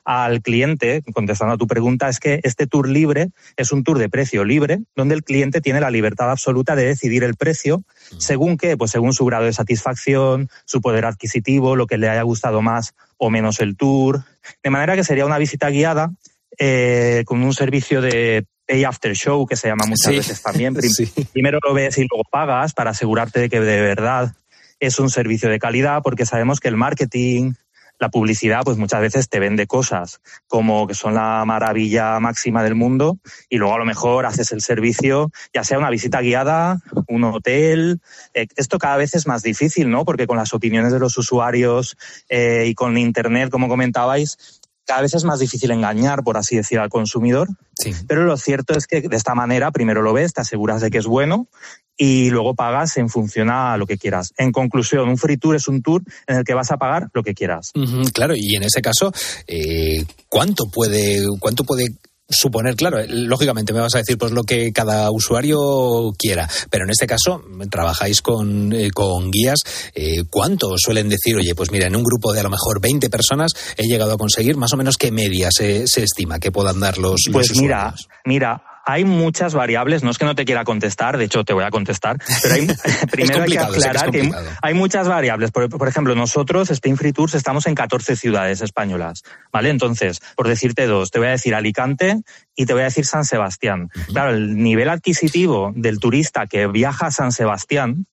al 0.04 0.42
cliente, 0.42 1.02
contestando 1.14 1.54
a 1.54 1.56
tu 1.56 1.66
pregunta, 1.66 2.10
es 2.10 2.20
que 2.20 2.40
este 2.42 2.66
tour 2.66 2.86
libre 2.86 3.30
es 3.56 3.72
un 3.72 3.82
tour 3.82 3.96
de 3.96 4.10
precio 4.10 4.44
libre, 4.44 4.80
donde 4.94 5.14
el 5.14 5.24
cliente 5.24 5.62
tiene 5.62 5.80
la 5.80 5.90
libertad 5.90 6.30
absoluta 6.30 6.76
de 6.76 6.84
decidir 6.84 7.24
el 7.24 7.34
precio, 7.34 7.82
según 8.18 8.58
qué, 8.58 8.76
pues 8.76 8.90
según 8.90 9.14
su 9.14 9.24
grado 9.24 9.46
de 9.46 9.54
satisfacción, 9.54 10.50
su 10.66 10.82
poder 10.82 11.06
adquisitivo, 11.06 11.76
lo 11.76 11.86
que 11.86 11.96
le 11.96 12.10
haya 12.10 12.22
gustado 12.24 12.60
más 12.60 12.92
o 13.16 13.30
menos 13.30 13.58
el 13.60 13.74
tour. 13.74 14.22
De 14.62 14.68
manera 14.68 14.96
que 14.96 15.04
sería 15.04 15.24
una 15.24 15.38
visita 15.38 15.70
guiada 15.70 16.12
eh, 16.58 17.22
con 17.24 17.42
un 17.42 17.54
servicio 17.54 18.02
de 18.02 18.44
pay 18.66 18.84
after 18.84 19.14
show, 19.14 19.46
que 19.46 19.56
se 19.56 19.68
llama 19.68 19.84
muchas 19.86 20.10
Sí. 20.12 20.16
veces 20.16 20.42
también. 20.42 20.74
Prim- 20.74 20.90
Sí. 20.92 21.06
Primero 21.32 21.58
lo 21.66 21.74
ves 21.74 21.96
y 21.98 22.06
luego 22.10 22.24
pagas 22.30 22.72
para 22.74 22.90
asegurarte 22.90 23.40
de 23.40 23.48
que 23.48 23.60
de 23.60 23.80
verdad 23.80 24.34
es 24.80 24.98
un 24.98 25.08
servicio 25.10 25.48
de 25.48 25.58
calidad, 25.58 26.02
porque 26.02 26.26
sabemos 26.26 26.60
que 26.60 26.68
el 26.68 26.76
marketing, 26.76 27.52
la 27.98 28.10
publicidad, 28.10 28.60
pues 28.62 28.76
muchas 28.76 29.00
veces 29.00 29.30
te 29.30 29.40
vende 29.40 29.66
cosas 29.66 30.20
como 30.48 30.86
que 30.86 30.92
son 30.92 31.14
la 31.14 31.42
maravilla 31.46 32.20
máxima 32.20 32.62
del 32.62 32.74
mundo 32.74 33.16
y 33.48 33.56
luego 33.56 33.74
a 33.74 33.78
lo 33.78 33.86
mejor 33.86 34.26
haces 34.26 34.52
el 34.52 34.60
servicio, 34.60 35.30
ya 35.54 35.64
sea 35.64 35.78
una 35.78 35.88
visita 35.88 36.20
guiada, 36.20 36.78
un 37.08 37.24
hotel. 37.24 38.00
Eh, 38.34 38.48
esto 38.56 38.76
cada 38.78 38.98
vez 38.98 39.14
es 39.14 39.26
más 39.26 39.42
difícil, 39.42 39.88
¿no? 39.88 40.04
Porque 40.04 40.26
con 40.26 40.36
las 40.36 40.52
opiniones 40.52 40.92
de 40.92 40.98
los 40.98 41.16
usuarios 41.16 41.96
eh, 42.28 42.66
y 42.68 42.74
con 42.74 42.98
Internet, 42.98 43.48
como 43.48 43.66
comentabais, 43.66 44.60
cada 44.86 45.02
vez 45.02 45.14
es 45.14 45.24
más 45.24 45.40
difícil 45.40 45.70
engañar, 45.70 46.22
por 46.22 46.36
así 46.36 46.56
decir, 46.56 46.78
al 46.78 46.88
consumidor. 46.88 47.48
Sí. 47.78 47.92
Pero 48.06 48.24
lo 48.24 48.36
cierto 48.36 48.74
es 48.74 48.86
que 48.86 49.02
de 49.02 49.16
esta 49.16 49.34
manera 49.34 49.70
primero 49.72 50.00
lo 50.02 50.12
ves, 50.12 50.32
te 50.32 50.40
aseguras 50.40 50.80
de 50.80 50.90
que 50.90 50.98
es 50.98 51.06
bueno 51.06 51.48
y 51.96 52.30
luego 52.30 52.54
pagas 52.54 52.96
en 52.98 53.08
función 53.08 53.50
a 53.50 53.76
lo 53.76 53.86
que 53.86 53.98
quieras. 53.98 54.32
En 54.36 54.52
conclusión, 54.52 55.08
un 55.08 55.16
free 55.16 55.38
tour 55.38 55.56
es 55.56 55.66
un 55.66 55.82
tour 55.82 56.02
en 56.26 56.36
el 56.36 56.44
que 56.44 56.54
vas 56.54 56.70
a 56.70 56.76
pagar 56.76 57.08
lo 57.12 57.22
que 57.22 57.34
quieras. 57.34 57.72
Claro, 58.12 58.34
y 58.36 58.54
en 58.54 58.62
ese 58.62 58.82
caso, 58.82 59.12
eh, 59.46 60.04
¿cuánto 60.28 60.64
puede, 60.70 61.24
cuánto 61.40 61.64
puede 61.64 61.86
suponer? 62.28 62.74
Claro, 62.76 62.98
eh, 62.98 63.06
lógicamente 63.08 63.72
me 63.72 63.80
vas 63.80 63.94
a 63.94 63.98
decir 63.98 64.18
pues 64.18 64.32
lo 64.32 64.44
que 64.44 64.72
cada 64.72 65.10
usuario 65.10 66.12
quiera, 66.18 66.48
pero 66.70 66.84
en 66.84 66.90
este 66.90 67.06
caso 67.06 67.42
trabajáis 67.70 68.22
con, 68.22 68.72
eh, 68.72 68.90
con 68.92 69.30
guías. 69.30 69.60
eh, 69.94 70.24
¿Cuánto 70.30 70.74
suelen 70.76 71.08
decir? 71.08 71.36
Oye, 71.36 71.54
pues 71.54 71.70
mira, 71.70 71.86
en 71.86 71.96
un 71.96 72.02
grupo 72.02 72.32
de 72.32 72.40
a 72.40 72.42
lo 72.42 72.50
mejor 72.50 72.80
20 72.80 73.08
personas 73.10 73.52
he 73.76 73.84
llegado 73.84 74.12
a 74.14 74.18
conseguir 74.18 74.56
más 74.56 74.72
o 74.72 74.76
menos 74.76 74.96
qué 74.96 75.10
media 75.10 75.48
se, 75.50 75.86
se 75.86 76.02
estima 76.02 76.38
que 76.38 76.52
puedan 76.52 76.80
dar 76.80 76.98
los, 76.98 77.20
los 77.26 77.32
Pues 77.32 77.56
mira, 77.60 77.94
mira, 78.24 78.62
hay 78.88 79.04
muchas 79.04 79.52
variables, 79.52 80.04
no 80.04 80.12
es 80.12 80.16
que 80.16 80.24
no 80.24 80.36
te 80.36 80.44
quiera 80.44 80.62
contestar, 80.62 81.18
de 81.18 81.24
hecho 81.24 81.44
te 81.44 81.52
voy 81.52 81.64
a 81.64 81.70
contestar, 81.70 82.18
pero 82.40 82.54
hay, 82.54 82.66
primero 83.10 83.42
hay 83.42 83.50
que 83.50 83.58
aclarar 83.58 84.10
que, 84.12 84.30
hay, 84.62 84.74
muchas 84.74 85.08
variables. 85.08 85.50
Por, 85.50 85.68
por 85.68 85.88
ejemplo, 85.88 86.14
nosotros, 86.14 86.70
Spain 86.70 86.96
Free 86.96 87.12
Tours, 87.12 87.34
estamos 87.34 87.66
en 87.66 87.74
14 87.74 88.14
ciudades 88.14 88.62
españolas, 88.62 89.24
¿vale? 89.52 89.70
Entonces, 89.70 90.20
por 90.36 90.46
decirte 90.46 90.86
dos, 90.86 91.10
te 91.10 91.18
voy 91.18 91.28
a 91.28 91.32
decir 91.32 91.56
Alicante 91.56 92.20
y 92.54 92.64
te 92.64 92.72
voy 92.72 92.82
a 92.82 92.86
decir 92.86 93.04
San 93.06 93.24
Sebastián. 93.24 93.90
Claro, 94.06 94.30
el 94.30 94.56
nivel 94.56 94.88
adquisitivo 94.88 95.72
del 95.74 95.98
turista 95.98 96.46
que 96.46 96.68
viaja 96.68 97.06
a 97.06 97.10
San 97.10 97.32
Sebastián, 97.32 98.06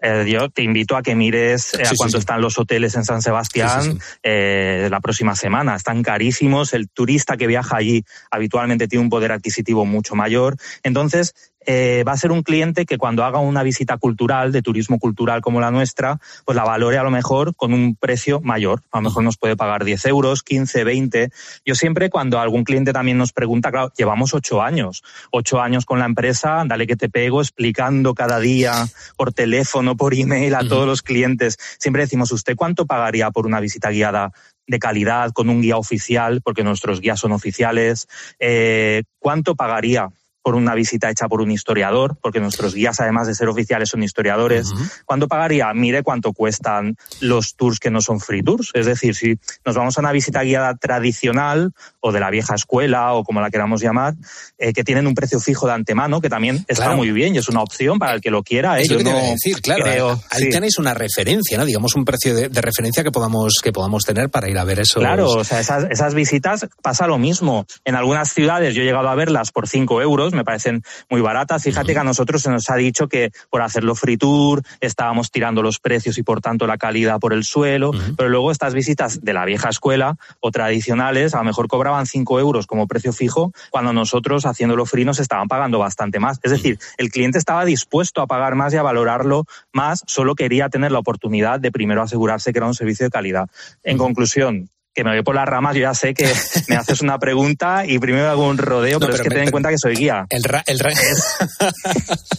eh, 0.00 0.24
yo 0.28 0.50
te 0.50 0.62
invito 0.62 0.96
a 0.96 1.02
que 1.02 1.14
mires 1.14 1.74
eh, 1.74 1.82
a 1.82 1.86
Sí, 1.86 1.96
cuánto 1.96 2.18
sí. 2.18 2.20
están 2.20 2.40
los 2.40 2.58
hoteles 2.58 2.94
en 2.96 3.04
San 3.04 3.22
Sebastián 3.22 3.98
eh, 4.22 4.88
la 4.90 5.00
próxima 5.00 5.34
semana. 5.34 5.74
Están 5.74 6.02
carísimos. 6.02 6.74
El 6.74 6.88
turista 6.88 7.36
que 7.36 7.46
viaja 7.46 7.76
allí 7.76 8.04
habitualmente 8.30 8.88
tiene 8.88 9.02
un 9.04 9.10
poder 9.10 9.32
adquisitivo 9.32 9.84
mucho 9.84 10.14
mayor. 10.14 10.56
Entonces, 10.82 11.34
eh, 11.66 12.04
va 12.06 12.12
a 12.12 12.16
ser 12.16 12.30
un 12.30 12.42
cliente 12.42 12.86
que 12.86 12.96
cuando 12.96 13.24
haga 13.24 13.40
una 13.40 13.62
visita 13.62 13.98
cultural, 13.98 14.52
de 14.52 14.62
turismo 14.62 14.98
cultural 14.98 15.40
como 15.40 15.60
la 15.60 15.70
nuestra, 15.70 16.20
pues 16.44 16.54
la 16.54 16.64
valore 16.64 16.98
a 16.98 17.02
lo 17.02 17.10
mejor 17.10 17.54
con 17.56 17.72
un 17.72 17.96
precio 17.96 18.40
mayor. 18.40 18.82
A 18.92 18.98
lo 18.98 19.02
mejor 19.02 19.24
nos 19.24 19.36
puede 19.36 19.56
pagar 19.56 19.84
10 19.84 20.06
euros, 20.06 20.42
15, 20.42 20.84
20. 20.84 21.30
Yo 21.64 21.74
siempre 21.74 22.08
cuando 22.08 22.38
algún 22.38 22.64
cliente 22.64 22.92
también 22.92 23.18
nos 23.18 23.32
pregunta, 23.32 23.70
claro, 23.70 23.92
llevamos 23.96 24.32
ocho 24.32 24.62
años, 24.62 25.02
ocho 25.32 25.60
años 25.60 25.84
con 25.84 25.98
la 25.98 26.06
empresa, 26.06 26.62
dale 26.66 26.86
que 26.86 26.96
te 26.96 27.08
pego, 27.08 27.40
explicando 27.40 28.14
cada 28.14 28.38
día 28.38 28.86
por 29.16 29.32
teléfono, 29.32 29.96
por 29.96 30.14
email 30.14 30.54
a 30.54 30.66
todos 30.66 30.86
los 30.86 31.02
clientes. 31.02 31.58
Siempre 31.78 32.02
decimos, 32.02 32.30
¿usted 32.30 32.54
cuánto 32.54 32.86
pagaría 32.86 33.30
por 33.30 33.46
una 33.46 33.60
visita 33.60 33.90
guiada 33.90 34.32
de 34.68 34.78
calidad 34.78 35.32
con 35.32 35.48
un 35.48 35.62
guía 35.62 35.76
oficial, 35.76 36.40
porque 36.42 36.64
nuestros 36.64 37.00
guías 37.00 37.20
son 37.20 37.32
oficiales? 37.32 38.08
Eh, 38.38 39.02
¿Cuánto 39.18 39.54
pagaría 39.54 40.10
por 40.46 40.54
una 40.54 40.76
visita 40.76 41.10
hecha 41.10 41.26
por 41.26 41.40
un 41.40 41.50
historiador, 41.50 42.16
porque 42.22 42.38
nuestros 42.38 42.72
guías, 42.72 43.00
además 43.00 43.26
de 43.26 43.34
ser 43.34 43.48
oficiales, 43.48 43.88
son 43.88 44.04
historiadores. 44.04 44.72
¿Cuánto 45.04 45.26
pagaría? 45.26 45.74
Mire 45.74 46.04
cuánto 46.04 46.32
cuestan 46.32 46.96
los 47.18 47.56
tours 47.56 47.80
que 47.80 47.90
no 47.90 48.00
son 48.00 48.20
free 48.20 48.44
tours. 48.44 48.70
Es 48.74 48.86
decir, 48.86 49.16
si 49.16 49.40
nos 49.64 49.74
vamos 49.74 49.98
a 49.98 50.00
una 50.02 50.12
visita 50.12 50.44
guiada 50.44 50.76
tradicional 50.76 51.72
o 51.98 52.12
de 52.12 52.20
la 52.20 52.30
vieja 52.30 52.54
escuela 52.54 53.12
o 53.14 53.24
como 53.24 53.40
la 53.40 53.50
queramos 53.50 53.80
llamar, 53.80 54.14
eh, 54.58 54.72
que 54.72 54.84
tienen 54.84 55.08
un 55.08 55.14
precio 55.16 55.40
fijo 55.40 55.66
de 55.66 55.72
antemano, 55.72 56.20
que 56.20 56.28
también 56.30 56.64
está 56.68 56.84
Claro. 56.84 56.98
muy 56.98 57.10
bien 57.10 57.34
y 57.34 57.38
es 57.38 57.48
una 57.48 57.62
opción 57.62 57.98
para 57.98 58.12
el 58.14 58.20
que 58.20 58.30
lo 58.30 58.44
quiera. 58.44 58.78
¿eh? 58.78 58.82
Es 58.82 58.88
lo 58.90 58.98
Yo 59.00 59.04
que 59.04 59.10
no 59.10 59.18
a 59.18 59.22
decir, 59.22 59.60
claro. 59.60 59.82
creo- 59.82 60.20
ahí 60.30 60.42
sí. 60.44 60.50
tenéis 60.50 60.78
una 60.78 60.94
referencia, 60.94 61.58
¿no? 61.58 61.64
Digamos 61.64 61.96
un 61.96 62.04
precio 62.04 62.36
de, 62.36 62.48
de 62.50 62.60
referencia 62.60 63.02
que 63.02 63.10
podamos, 63.10 63.54
que 63.60 63.72
podamos 63.72 64.04
tener 64.04 64.30
para 64.30 64.48
ir 64.48 64.58
a 64.58 64.62
ver 64.62 64.78
eso. 64.78 65.00
Claro, 65.00 65.28
o 65.28 65.42
sea, 65.42 65.58
esas, 65.58 65.90
esas 65.90 66.14
visitas 66.14 66.68
pasa 66.82 67.08
lo 67.08 67.18
mismo. 67.18 67.66
En 67.84 67.96
algunas 67.96 68.32
ciudades 68.32 68.76
yo 68.76 68.82
he 68.82 68.84
llegado 68.84 69.08
a 69.08 69.14
verlas 69.16 69.50
por 69.50 69.66
5 69.66 70.00
euros, 70.02 70.34
me 70.36 70.44
parecen 70.44 70.82
muy 71.10 71.20
baratas. 71.20 71.62
Fíjate 71.62 71.92
que 71.92 71.98
a 71.98 72.04
nosotros 72.04 72.42
se 72.42 72.50
nos 72.50 72.70
ha 72.70 72.76
dicho 72.76 73.08
que 73.08 73.30
por 73.50 73.62
hacerlo 73.62 73.94
free 73.94 74.16
tour 74.16 74.62
estábamos 74.80 75.30
tirando 75.30 75.62
los 75.62 75.80
precios 75.80 76.18
y 76.18 76.22
por 76.22 76.40
tanto 76.40 76.66
la 76.66 76.78
calidad 76.78 77.18
por 77.18 77.32
el 77.32 77.44
suelo, 77.44 77.90
pero 78.16 78.28
luego 78.28 78.52
estas 78.52 78.74
visitas 78.74 79.22
de 79.22 79.32
la 79.32 79.44
vieja 79.44 79.68
escuela 79.68 80.16
o 80.40 80.50
tradicionales 80.50 81.34
a 81.34 81.38
lo 81.38 81.44
mejor 81.44 81.68
cobraban 81.68 82.06
5 82.06 82.40
euros 82.40 82.66
como 82.66 82.86
precio 82.86 83.12
fijo 83.12 83.52
cuando 83.70 83.92
nosotros 83.92 84.46
haciéndolo 84.46 84.86
free 84.86 85.04
nos 85.04 85.18
estaban 85.18 85.48
pagando 85.48 85.78
bastante 85.78 86.20
más. 86.20 86.38
Es 86.42 86.52
decir, 86.52 86.78
el 86.98 87.10
cliente 87.10 87.38
estaba 87.38 87.64
dispuesto 87.64 88.20
a 88.20 88.26
pagar 88.26 88.54
más 88.54 88.72
y 88.74 88.76
a 88.76 88.82
valorarlo 88.82 89.44
más, 89.72 90.02
solo 90.06 90.34
quería 90.34 90.68
tener 90.68 90.92
la 90.92 90.98
oportunidad 90.98 91.60
de 91.60 91.72
primero 91.72 92.02
asegurarse 92.02 92.52
que 92.52 92.58
era 92.58 92.66
un 92.66 92.74
servicio 92.74 93.06
de 93.06 93.10
calidad. 93.10 93.48
En 93.82 93.98
conclusión, 93.98 94.68
que 94.96 95.04
me 95.04 95.10
voy 95.10 95.22
por 95.22 95.34
las 95.34 95.44
ramas, 95.46 95.74
yo 95.76 95.82
ya 95.82 95.92
sé 95.94 96.14
que 96.14 96.26
me 96.68 96.74
haces 96.76 97.02
una 97.02 97.18
pregunta 97.18 97.84
y 97.86 97.98
primero 97.98 98.30
hago 98.30 98.48
un 98.48 98.56
rodeo, 98.56 98.98
No, 98.98 99.00
pero, 99.06 99.12
es 99.14 99.20
que 99.20 99.28
me- 99.28 99.34
ten 99.34 99.44
en 99.44 99.50
cuenta 99.50 99.68
que 99.68 99.76
soy 99.76 99.94
guía 99.94 100.24
El, 100.30 100.42
ra- 100.42 100.64
el 100.66 100.78
ra- 100.78 100.90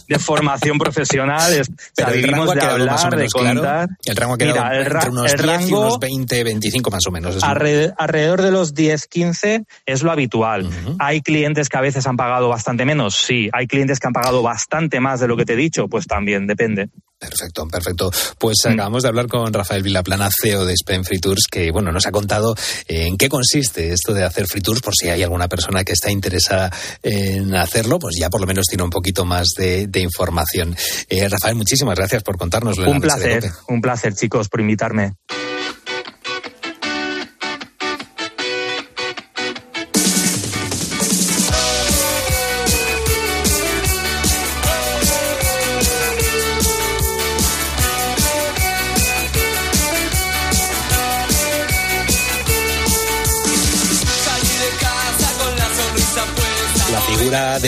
de 0.08 0.18
formación 0.18 0.76
profesional, 0.78 1.52
es, 1.52 1.68
o 1.68 1.72
sea, 1.94 2.10
vivimos 2.10 2.52
de 2.54 2.60
hablar, 2.60 3.16
de 3.16 3.26
claro. 3.28 3.60
contar. 3.60 3.88
El 4.04 4.16
rango 4.16 4.34
ha 4.34 4.38
quedado 4.38 4.54
Mira, 4.56 4.76
el, 4.76 4.86
ra- 4.86 4.98
entre 5.04 5.10
unos 5.10 5.32
el 5.32 5.42
10 5.42 5.60
y 5.68 5.72
unos 5.72 5.98
20, 6.00 6.44
25 6.44 6.90
más 6.90 7.06
o 7.06 7.10
menos. 7.12 7.36
Es 7.36 7.42
alrededor 7.44 8.42
de 8.42 8.50
los 8.50 8.74
10, 8.74 9.06
15 9.06 9.64
es 9.86 10.02
lo 10.02 10.10
habitual. 10.10 10.68
¿Hay 10.98 11.20
clientes 11.22 11.68
que 11.68 11.78
a 11.78 11.80
veces 11.80 12.06
han 12.08 12.16
pagado 12.16 12.48
bastante 12.48 12.84
menos? 12.84 13.14
Sí. 13.14 13.48
¿Hay 13.52 13.66
clientes 13.68 14.00
que 14.00 14.06
han 14.08 14.12
pagado 14.12 14.42
bastante 14.42 14.98
más 15.00 15.20
de 15.20 15.28
lo 15.28 15.36
que 15.36 15.44
te 15.44 15.52
he 15.52 15.56
dicho? 15.56 15.86
Pues 15.88 16.06
también, 16.08 16.46
depende. 16.48 16.88
Perfecto, 17.18 17.66
perfecto. 17.66 18.10
Pues 18.38 18.58
Mm. 18.64 18.68
acabamos 18.74 19.02
de 19.02 19.08
hablar 19.08 19.26
con 19.26 19.52
Rafael 19.52 19.82
Vilaplana, 19.82 20.28
CEO 20.30 20.64
de 20.64 20.74
Spain 20.74 21.04
Free 21.04 21.18
Tours, 21.18 21.46
que 21.50 21.70
bueno, 21.72 21.90
nos 21.90 22.06
ha 22.06 22.12
contado 22.12 22.54
eh, 22.86 23.06
en 23.08 23.16
qué 23.16 23.28
consiste 23.28 23.92
esto 23.92 24.14
de 24.14 24.24
hacer 24.24 24.46
free 24.46 24.60
tours, 24.62 24.80
por 24.80 24.94
si 24.94 25.08
hay 25.08 25.22
alguna 25.24 25.48
persona 25.48 25.82
que 25.82 25.92
está 25.92 26.10
interesada 26.12 26.72
en 27.02 27.54
hacerlo, 27.56 27.98
pues 27.98 28.16
ya 28.18 28.30
por 28.30 28.40
lo 28.40 28.46
menos 28.46 28.66
tiene 28.66 28.84
un 28.84 28.90
poquito 28.90 29.24
más 29.24 29.48
de, 29.56 29.88
de 29.88 30.00
información. 30.00 30.76
Eh, 31.08 31.28
Rafael, 31.28 31.56
muchísimas 31.56 31.96
gracias 31.96 32.22
por 32.22 32.38
contárnoslo. 32.38 32.88
Un 32.90 33.00
placer, 33.00 33.50
un 33.68 33.80
placer, 33.80 34.14
chicos, 34.14 34.48
por 34.48 34.60
invitarme. 34.60 35.14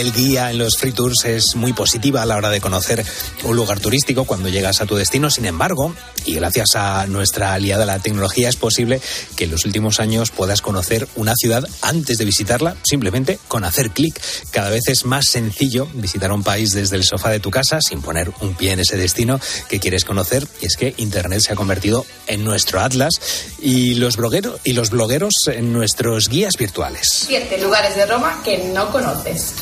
Del 0.00 0.12
guía 0.14 0.50
en 0.50 0.56
los 0.56 0.78
free 0.78 0.92
tours 0.92 1.26
es 1.26 1.56
muy 1.56 1.74
positiva 1.74 2.22
a 2.22 2.24
la 2.24 2.34
hora 2.34 2.48
de 2.48 2.62
conocer 2.62 3.04
un 3.44 3.54
lugar 3.54 3.80
turístico 3.80 4.24
cuando 4.24 4.48
llegas 4.48 4.80
a 4.80 4.86
tu 4.86 4.96
destino. 4.96 5.28
Sin 5.28 5.44
embargo, 5.44 5.94
y 6.24 6.36
gracias 6.36 6.68
a 6.74 7.06
nuestra 7.06 7.52
aliada 7.52 7.84
la 7.84 7.98
tecnología, 7.98 8.48
es 8.48 8.56
posible 8.56 9.02
que 9.36 9.44
en 9.44 9.50
los 9.50 9.66
últimos 9.66 10.00
años 10.00 10.30
puedas 10.30 10.62
conocer 10.62 11.06
una 11.16 11.34
ciudad 11.36 11.68
antes 11.82 12.16
de 12.16 12.24
visitarla 12.24 12.76
simplemente 12.82 13.38
con 13.46 13.62
hacer 13.64 13.90
clic. 13.90 14.18
Cada 14.50 14.70
vez 14.70 14.88
es 14.88 15.04
más 15.04 15.26
sencillo 15.26 15.86
visitar 15.92 16.32
un 16.32 16.44
país 16.44 16.72
desde 16.72 16.96
el 16.96 17.04
sofá 17.04 17.28
de 17.28 17.40
tu 17.40 17.50
casa 17.50 17.80
sin 17.82 18.00
poner 18.00 18.32
un 18.40 18.54
pie 18.54 18.72
en 18.72 18.80
ese 18.80 18.96
destino 18.96 19.38
que 19.68 19.80
quieres 19.80 20.06
conocer. 20.06 20.48
Y 20.62 20.66
es 20.66 20.76
que 20.76 20.94
Internet 20.96 21.42
se 21.42 21.52
ha 21.52 21.56
convertido 21.56 22.06
en 22.26 22.42
nuestro 22.42 22.80
atlas 22.80 23.12
y 23.60 23.96
los 23.96 24.16
blogueros, 24.16 24.60
y 24.64 24.72
los 24.72 24.88
blogueros 24.88 25.34
en 25.48 25.74
nuestros 25.74 26.30
guías 26.30 26.54
virtuales. 26.58 27.06
Siete 27.26 27.58
lugares 27.58 27.96
de 27.96 28.06
Roma 28.06 28.40
que 28.42 28.70
no 28.72 28.90
conoces. 28.90 29.52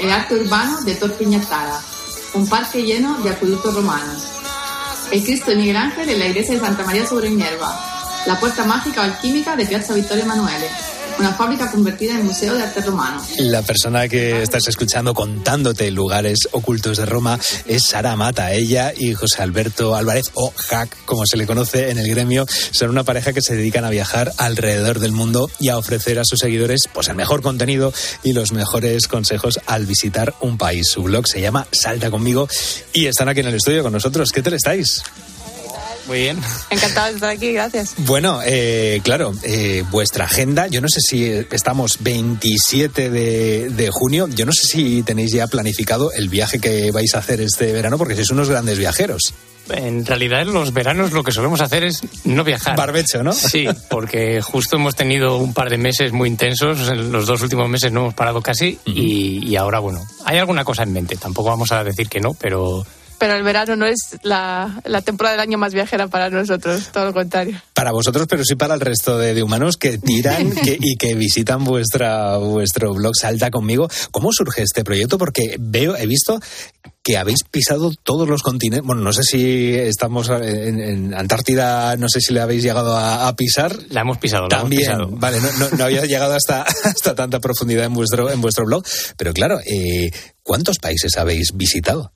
El 0.00 0.10
arte 0.10 0.34
urbano 0.34 0.80
de 0.80 0.94
Tor 0.94 1.14
un 2.32 2.48
parque 2.48 2.82
lleno 2.82 3.18
de 3.18 3.28
acueductos 3.28 3.74
romanos. 3.74 4.22
El 5.12 5.22
Cristo 5.22 5.50
de 5.50 5.58
Miguel 5.58 5.76
Ángel 5.76 6.18
la 6.18 6.26
iglesia 6.26 6.54
de 6.54 6.60
Santa 6.60 6.84
María 6.84 7.06
sobre 7.06 7.28
Minerva. 7.28 7.78
La 8.24 8.40
puerta 8.40 8.64
mágica 8.64 9.02
o 9.02 9.04
alquímica 9.04 9.56
de 9.56 9.66
Piazza 9.66 9.92
Vittorio 9.92 10.24
Emanuele. 10.24 10.70
Una 11.20 11.34
fábrica 11.34 11.70
convertida 11.70 12.14
en 12.14 12.24
museo 12.24 12.54
de 12.54 12.62
arte 12.62 12.80
romano. 12.80 13.22
La 13.38 13.60
persona 13.60 14.08
que 14.08 14.42
estás 14.42 14.66
escuchando 14.68 15.12
contándote 15.12 15.90
lugares 15.90 16.38
ocultos 16.52 16.96
de 16.96 17.04
Roma 17.04 17.38
es 17.66 17.82
Sara 17.88 18.16
Mata. 18.16 18.52
Ella 18.52 18.94
y 18.96 19.12
José 19.12 19.42
Alberto 19.42 19.94
Álvarez, 19.94 20.30
o 20.32 20.52
Jack, 20.70 20.96
como 21.04 21.26
se 21.26 21.36
le 21.36 21.46
conoce 21.46 21.90
en 21.90 21.98
el 21.98 22.08
gremio, 22.08 22.46
son 22.70 22.88
una 22.88 23.04
pareja 23.04 23.34
que 23.34 23.42
se 23.42 23.54
dedican 23.54 23.84
a 23.84 23.90
viajar 23.90 24.32
alrededor 24.38 24.98
del 24.98 25.12
mundo 25.12 25.50
y 25.60 25.68
a 25.68 25.76
ofrecer 25.76 26.18
a 26.18 26.24
sus 26.24 26.38
seguidores 26.38 26.88
pues, 26.90 27.08
el 27.08 27.16
mejor 27.16 27.42
contenido 27.42 27.92
y 28.22 28.32
los 28.32 28.52
mejores 28.52 29.06
consejos 29.06 29.60
al 29.66 29.84
visitar 29.84 30.34
un 30.40 30.56
país. 30.56 30.88
Su 30.90 31.02
blog 31.02 31.28
se 31.28 31.42
llama 31.42 31.66
Salta 31.70 32.10
conmigo 32.10 32.48
y 32.94 33.06
están 33.06 33.28
aquí 33.28 33.40
en 33.40 33.48
el 33.48 33.56
estudio 33.56 33.82
con 33.82 33.92
nosotros. 33.92 34.32
¿Qué 34.32 34.40
tal 34.40 34.54
estáis? 34.54 35.02
Muy 36.06 36.18
bien. 36.20 36.40
Encantado 36.70 37.08
de 37.08 37.14
estar 37.14 37.30
aquí, 37.30 37.52
gracias. 37.52 37.94
Bueno, 37.98 38.40
eh, 38.44 39.00
claro, 39.04 39.32
eh, 39.42 39.84
vuestra 39.90 40.24
agenda, 40.24 40.66
yo 40.66 40.80
no 40.80 40.88
sé 40.88 41.00
si 41.00 41.24
estamos 41.50 41.98
27 42.00 43.10
de, 43.10 43.70
de, 43.70 43.90
junio, 43.92 44.28
yo 44.28 44.46
no 44.46 44.52
sé 44.52 44.62
si 44.66 45.02
tenéis 45.02 45.32
ya 45.32 45.46
planificado 45.46 46.12
el 46.12 46.28
viaje 46.28 46.58
que 46.58 46.90
vais 46.90 47.14
a 47.14 47.18
hacer 47.18 47.40
este 47.40 47.72
verano, 47.72 47.98
porque 47.98 48.14
sois 48.14 48.30
unos 48.30 48.48
grandes 48.48 48.78
viajeros. 48.78 49.34
En 49.68 50.04
realidad, 50.04 50.42
en 50.42 50.52
los 50.52 50.72
veranos 50.72 51.12
lo 51.12 51.22
que 51.22 51.32
solemos 51.32 51.60
hacer 51.60 51.84
es 51.84 52.00
no 52.24 52.42
viajar. 52.44 52.76
Barbecho, 52.76 53.22
¿no? 53.22 53.32
Sí, 53.32 53.66
porque 53.88 54.40
justo 54.42 54.76
hemos 54.76 54.96
tenido 54.96 55.36
un 55.36 55.54
par 55.54 55.70
de 55.70 55.78
meses 55.78 56.12
muy 56.12 56.28
intensos. 56.28 56.88
En 56.88 57.12
los 57.12 57.26
dos 57.26 57.40
últimos 57.42 57.68
meses 57.68 57.92
no 57.92 58.00
hemos 58.00 58.14
parado 58.14 58.42
casi. 58.42 58.78
Uh 58.86 58.90
-huh. 58.90 58.94
y, 58.96 59.48
y 59.48 59.56
ahora, 59.56 59.78
bueno, 59.78 60.04
hay 60.24 60.38
alguna 60.38 60.64
cosa 60.64 60.82
en 60.82 60.92
mente. 60.92 61.16
Tampoco 61.16 61.50
vamos 61.50 61.70
a 61.70 61.84
decir 61.84 62.08
que 62.08 62.20
no, 62.20 62.34
pero 62.34 62.84
pero 63.20 63.34
el 63.34 63.42
verano 63.42 63.76
no 63.76 63.84
es 63.84 64.16
la, 64.22 64.80
la, 64.84 65.02
temporada 65.02 65.36
del 65.36 65.42
año 65.42 65.58
más 65.58 65.74
viajera 65.74 66.08
para 66.08 66.30
nosotros, 66.30 66.88
todo 66.90 67.04
lo 67.04 67.12
contrario. 67.12 67.60
Para 67.74 67.92
vosotros, 67.92 68.26
pero 68.26 68.42
sí 68.44 68.56
para 68.56 68.72
el 68.72 68.80
resto 68.80 69.18
de, 69.18 69.34
de 69.34 69.42
humanos 69.42 69.76
que 69.76 69.98
tiran 69.98 70.50
que, 70.64 70.78
y 70.80 70.96
que 70.96 71.14
visitan 71.14 71.62
vuestra, 71.62 72.38
vuestro 72.38 72.94
blog 72.94 73.14
Salta 73.14 73.50
conmigo. 73.50 73.88
¿Cómo 74.10 74.32
surge 74.32 74.62
este 74.62 74.84
proyecto? 74.84 75.18
Porque 75.18 75.56
veo, 75.60 75.96
he 75.96 76.06
visto 76.06 76.40
que 77.02 77.18
habéis 77.18 77.44
pisado 77.44 77.92
todos 78.02 78.26
los 78.26 78.42
continentes. 78.42 78.86
Bueno, 78.86 79.02
no 79.02 79.12
sé 79.12 79.22
si 79.22 79.74
estamos 79.74 80.30
en, 80.30 80.80
en 80.80 81.14
Antártida, 81.14 81.96
no 81.96 82.08
sé 82.08 82.22
si 82.22 82.32
le 82.32 82.40
habéis 82.40 82.62
llegado 82.62 82.96
a, 82.96 83.28
a 83.28 83.36
pisar. 83.36 83.76
La 83.90 84.00
hemos 84.00 84.16
pisado, 84.16 84.44
la 84.44 84.48
También, 84.48 84.90
hemos 84.90 85.08
pisado. 85.08 85.20
vale, 85.20 85.40
no, 85.40 85.52
no, 85.58 85.76
no, 85.76 85.84
había 85.84 86.06
llegado 86.06 86.34
hasta, 86.34 86.62
hasta 86.84 87.14
tanta 87.14 87.38
profundidad 87.38 87.84
en 87.84 87.92
vuestro, 87.92 88.30
en 88.30 88.40
vuestro 88.40 88.64
blog. 88.64 88.82
Pero 89.18 89.34
claro, 89.34 89.60
eh, 89.60 90.10
¿cuántos 90.42 90.78
países 90.78 91.18
habéis 91.18 91.52
visitado? 91.54 92.12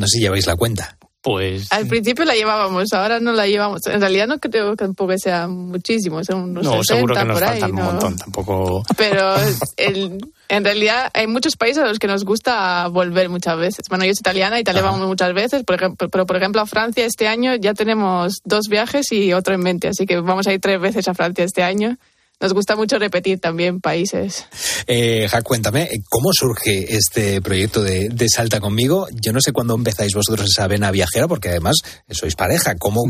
No 0.00 0.06
sé 0.06 0.18
si 0.18 0.20
lleváis 0.20 0.46
la 0.46 0.56
cuenta. 0.56 0.96
Pues. 1.22 1.70
Al 1.70 1.86
principio 1.86 2.24
la 2.24 2.34
llevábamos, 2.34 2.90
ahora 2.94 3.20
no 3.20 3.32
la 3.32 3.46
llevamos. 3.46 3.86
En 3.86 4.00
realidad 4.00 4.26
no 4.26 4.38
creo 4.38 4.70
que 4.70 4.76
tampoco 4.76 5.12
sea 5.18 5.48
muchísimo, 5.48 6.24
son 6.24 6.50
unos 6.50 6.64
No, 6.64 6.70
60 6.82 6.94
seguro 6.94 7.14
que 7.14 7.24
nos 7.26 7.38
por 7.38 7.44
ahí. 7.48 7.60
faltan 7.60 7.76
¿no? 7.76 7.80
un 7.80 7.86
montón, 7.92 8.16
tampoco. 8.16 8.82
Pero 8.96 9.34
el, 9.76 10.18
en 10.48 10.64
realidad 10.64 11.10
hay 11.12 11.26
muchos 11.26 11.56
países 11.56 11.82
a 11.82 11.86
los 11.86 11.98
que 11.98 12.06
nos 12.06 12.24
gusta 12.24 12.88
volver 12.88 13.28
muchas 13.28 13.58
veces. 13.58 13.84
Bueno, 13.90 14.06
yo 14.06 14.12
soy 14.14 14.20
italiana, 14.20 14.58
Italia 14.58 14.80
vamos 14.80 15.06
muchas 15.06 15.34
veces, 15.34 15.62
por 15.64 15.76
ejemplo, 15.76 16.08
pero 16.08 16.24
por 16.24 16.36
ejemplo 16.36 16.62
a 16.62 16.66
Francia 16.66 17.04
este 17.04 17.28
año 17.28 17.54
ya 17.54 17.74
tenemos 17.74 18.38
dos 18.44 18.68
viajes 18.70 19.12
y 19.12 19.34
otro 19.34 19.52
en 19.52 19.60
mente, 19.60 19.88
así 19.88 20.06
que 20.06 20.20
vamos 20.20 20.46
a 20.46 20.54
ir 20.54 20.60
tres 20.60 20.80
veces 20.80 21.06
a 21.06 21.12
Francia 21.12 21.44
este 21.44 21.62
año. 21.62 21.98
Nos 22.40 22.54
gusta 22.54 22.74
mucho 22.74 22.98
repetir 22.98 23.38
también 23.38 23.80
países. 23.80 24.46
Eh, 24.86 25.28
Jack, 25.30 25.42
cuéntame, 25.42 25.90
¿cómo 26.08 26.32
surge 26.32 26.96
este 26.96 27.42
proyecto 27.42 27.82
de, 27.82 28.08
de, 28.08 28.28
Salta 28.28 28.60
conmigo? 28.60 29.08
Yo 29.12 29.32
no 29.32 29.40
sé 29.42 29.52
cuándo 29.52 29.74
empezáis 29.74 30.14
vosotros 30.14 30.48
esa 30.48 30.66
vena 30.66 30.90
viajera, 30.90 31.28
porque 31.28 31.50
además 31.50 31.76
sois 32.08 32.36
pareja. 32.36 32.76
¿Cómo, 32.76 33.02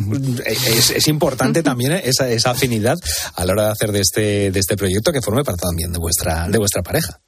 es, 0.44 0.90
es, 0.90 1.06
importante 1.06 1.62
también 1.62 1.92
esa, 1.92 2.28
esa, 2.28 2.50
afinidad 2.50 2.96
a 3.37 3.44
la 3.44 3.52
hora 3.52 3.64
de 3.66 3.70
hacer 3.70 3.92
de 3.92 4.00
este, 4.00 4.50
de 4.50 4.58
este 4.58 4.76
proyecto 4.76 5.12
que 5.12 5.22
forme 5.22 5.44
parte 5.44 5.62
también 5.62 5.92
de 5.92 5.99
vuestra, 5.99 6.49
de 6.49 6.58
vuestra 6.58 6.82
pareja. 6.82 7.20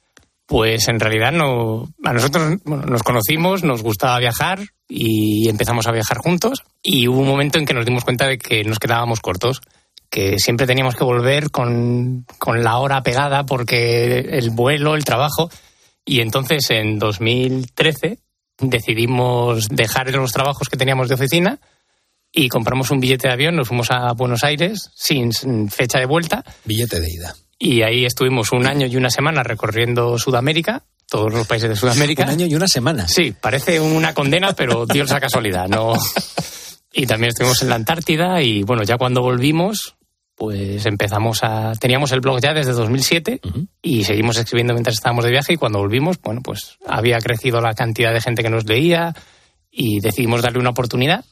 Pues 0.45 0.89
en 0.89 0.99
realidad 0.99 1.31
no, 1.31 1.87
a 2.03 2.13
nosotros 2.13 2.57
bueno, 2.65 2.83
nos 2.85 3.01
conocimos, 3.03 3.63
nos 3.63 3.81
gustaba 3.81 4.19
viajar 4.19 4.59
y 4.89 5.47
empezamos 5.47 5.87
a 5.87 5.91
viajar 5.91 6.17
juntos 6.17 6.63
y 6.81 7.07
hubo 7.07 7.21
un 7.21 7.27
momento 7.27 7.59
en 7.59 7.65
que 7.65 7.73
nos 7.73 7.85
dimos 7.85 8.03
cuenta 8.03 8.27
de 8.27 8.37
que 8.37 8.63
nos 8.65 8.77
quedábamos 8.77 9.21
cortos 9.21 9.61
que 10.13 10.37
siempre 10.37 10.67
teníamos 10.67 10.95
que 10.95 11.03
volver 11.03 11.49
con, 11.49 12.27
con, 12.37 12.63
la 12.63 12.77
hora 12.77 13.01
pegada 13.01 13.47
porque 13.47 14.19
el 14.19 14.51
vuelo, 14.51 14.93
el 14.93 15.03
trabajo. 15.03 15.49
Y 16.05 16.19
entonces 16.19 16.69
en 16.69 16.99
2013 16.99 18.19
decidimos 18.59 19.69
dejar 19.69 20.13
los 20.13 20.31
trabajos 20.31 20.69
que 20.69 20.77
teníamos 20.77 21.09
de 21.09 21.15
oficina 21.15 21.59
y 22.31 22.47
compramos 22.47 22.91
un 22.91 22.99
billete 22.99 23.27
de 23.27 23.33
avión, 23.33 23.55
nos 23.55 23.67
fuimos 23.67 23.89
a 23.89 24.13
Buenos 24.13 24.43
Aires 24.43 24.91
sin 24.93 25.31
fecha 25.71 25.97
de 25.97 26.05
vuelta. 26.05 26.43
Billete 26.63 26.99
de 26.99 27.09
ida. 27.09 27.35
Y 27.57 27.81
ahí 27.81 28.05
estuvimos 28.05 28.51
un 28.51 28.67
año 28.67 28.85
y 28.85 28.95
una 28.95 29.09
semana 29.09 29.41
recorriendo 29.41 30.19
Sudamérica, 30.19 30.83
todos 31.09 31.33
los 31.33 31.47
países 31.47 31.69
de 31.69 31.75
Sudamérica. 31.75 32.21
Un 32.25 32.29
año 32.29 32.45
y 32.45 32.53
una 32.53 32.67
semana. 32.67 33.07
Sí, 33.07 33.33
parece 33.39 33.79
una 33.79 34.13
condena, 34.13 34.53
pero 34.53 34.85
dio 34.85 35.05
esa 35.05 35.19
casualidad, 35.19 35.67
¿no? 35.67 35.93
Y 36.95 37.07
también 37.07 37.29
estuvimos 37.29 37.59
en 37.63 37.69
la 37.69 37.75
Antártida 37.75 38.39
y 38.43 38.61
bueno, 38.61 38.83
ya 38.83 38.99
cuando 38.99 39.23
volvimos, 39.23 39.95
pues 40.35 40.85
empezamos 40.85 41.43
a... 41.43 41.73
Teníamos 41.79 42.11
el 42.11 42.21
blog 42.21 42.39
ya 42.41 42.53
desde 42.53 42.71
2007 42.71 43.41
uh 43.43 43.47
-huh. 43.47 43.67
y 43.81 44.03
seguimos 44.03 44.37
escribiendo 44.37 44.73
mientras 44.73 44.95
estábamos 44.95 45.25
de 45.25 45.31
viaje 45.31 45.53
y 45.53 45.57
cuando 45.57 45.79
volvimos, 45.79 46.19
bueno, 46.21 46.41
pues 46.43 46.77
había 46.87 47.17
crecido 47.19 47.61
la 47.61 47.73
cantidad 47.73 48.13
de 48.13 48.21
gente 48.21 48.43
que 48.43 48.49
nos 48.49 48.65
leía 48.65 49.13
y 49.71 49.99
decidimos 49.99 50.41
darle 50.41 50.59
una 50.59 50.71
oportunidad 50.71 51.25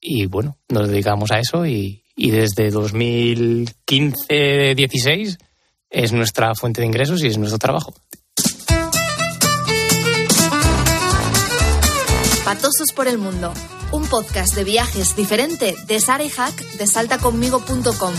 y 0.00 0.26
bueno, 0.26 0.58
nos 0.68 0.88
dedicamos 0.88 1.30
a 1.32 1.38
eso 1.38 1.66
y, 1.66 2.04
y 2.16 2.30
desde 2.30 2.72
2015-16 2.72 5.38
es 5.90 6.12
nuestra 6.12 6.54
fuente 6.54 6.80
de 6.80 6.86
ingresos 6.86 7.22
y 7.22 7.26
es 7.28 7.38
nuestro 7.38 7.58
trabajo. 7.58 7.94
Patosos 12.54 12.92
por 12.94 13.08
el 13.08 13.18
mundo, 13.18 13.52
un 13.90 14.06
podcast 14.06 14.54
de 14.54 14.62
viajes 14.62 15.16
diferente 15.16 15.74
de 15.88 15.98
Sara 15.98 16.22
y 16.22 16.28
Hack 16.28 16.54
de 16.74 16.86
saltaconmigo.com. 16.86 18.14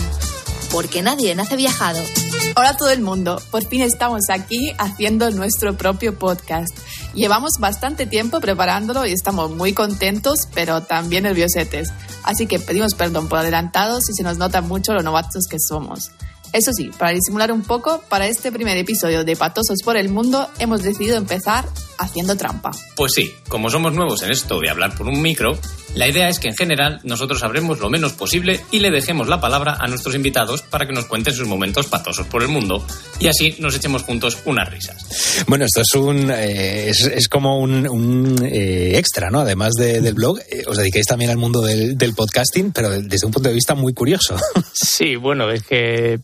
Porque 0.70 1.00
nadie 1.00 1.34
nace 1.34 1.56
viajado. 1.56 1.98
Hola 2.54 2.70
a 2.70 2.76
todo 2.76 2.90
el 2.90 3.00
mundo, 3.00 3.40
por 3.50 3.66
fin 3.66 3.80
estamos 3.80 4.28
aquí 4.28 4.74
haciendo 4.76 5.30
nuestro 5.30 5.78
propio 5.78 6.18
podcast. 6.18 6.68
Llevamos 7.14 7.52
bastante 7.58 8.04
tiempo 8.04 8.40
preparándolo 8.40 9.06
y 9.06 9.12
estamos 9.12 9.52
muy 9.52 9.72
contentos, 9.72 10.40
pero 10.52 10.82
también 10.82 11.22
nerviosetes. 11.22 11.88
Así 12.22 12.46
que 12.46 12.58
pedimos 12.58 12.94
perdón 12.94 13.30
por 13.30 13.38
adelantado 13.38 14.02
si 14.02 14.12
se 14.12 14.22
nos 14.22 14.36
nota 14.36 14.60
mucho 14.60 14.92
lo 14.92 15.02
novatos 15.02 15.44
que 15.48 15.56
somos. 15.58 16.10
Eso 16.52 16.72
sí, 16.72 16.90
para 16.98 17.12
disimular 17.12 17.52
un 17.52 17.62
poco, 17.62 18.02
para 18.08 18.26
este 18.26 18.52
primer 18.52 18.76
episodio 18.76 19.24
de 19.24 19.36
Patosos 19.36 19.82
por 19.84 19.96
el 19.96 20.08
Mundo 20.08 20.48
hemos 20.58 20.82
decidido 20.82 21.16
empezar 21.16 21.66
haciendo 21.98 22.36
trampa. 22.36 22.70
Pues 22.96 23.12
sí, 23.14 23.32
como 23.48 23.70
somos 23.70 23.94
nuevos 23.94 24.22
en 24.22 24.30
esto 24.30 24.60
de 24.60 24.70
hablar 24.70 24.94
por 24.94 25.06
un 25.06 25.20
micro, 25.20 25.58
la 25.94 26.08
idea 26.08 26.28
es 26.28 26.38
que 26.38 26.48
en 26.48 26.56
general 26.56 27.00
nosotros 27.04 27.42
hablemos 27.42 27.80
lo 27.80 27.88
menos 27.88 28.12
posible 28.12 28.60
y 28.70 28.80
le 28.80 28.90
dejemos 28.90 29.28
la 29.28 29.40
palabra 29.40 29.78
a 29.80 29.86
nuestros 29.86 30.14
invitados 30.14 30.62
para 30.62 30.86
que 30.86 30.92
nos 30.92 31.06
cuenten 31.06 31.34
sus 31.34 31.48
momentos 31.48 31.86
patosos 31.86 32.26
por 32.26 32.42
el 32.42 32.48
mundo 32.48 32.84
y 33.18 33.28
así 33.28 33.56
nos 33.60 33.74
echemos 33.74 34.02
juntos 34.02 34.38
unas 34.44 34.68
risas. 34.70 35.44
Bueno, 35.46 35.64
esto 35.64 35.80
es 35.80 35.94
un 35.94 36.30
eh, 36.30 36.90
es, 36.90 37.00
es, 37.00 37.28
como 37.28 37.60
un, 37.60 37.88
un 37.88 38.44
eh, 38.44 38.98
extra, 38.98 39.30
¿no? 39.30 39.40
Además 39.40 39.72
de, 39.78 40.00
del 40.00 40.14
blog, 40.14 40.38
eh, 40.50 40.64
os 40.66 40.76
dedicáis 40.76 41.06
también 41.06 41.30
al 41.30 41.38
mundo 41.38 41.62
del, 41.62 41.96
del 41.96 42.14
podcasting, 42.14 42.72
pero 42.72 42.90
desde 42.90 43.26
un 43.26 43.32
punto 43.32 43.48
de 43.48 43.54
vista 43.54 43.74
muy 43.74 43.94
curioso. 43.94 44.36
Sí, 44.72 45.16
bueno, 45.16 45.50
es 45.50 45.62
que 45.62 46.20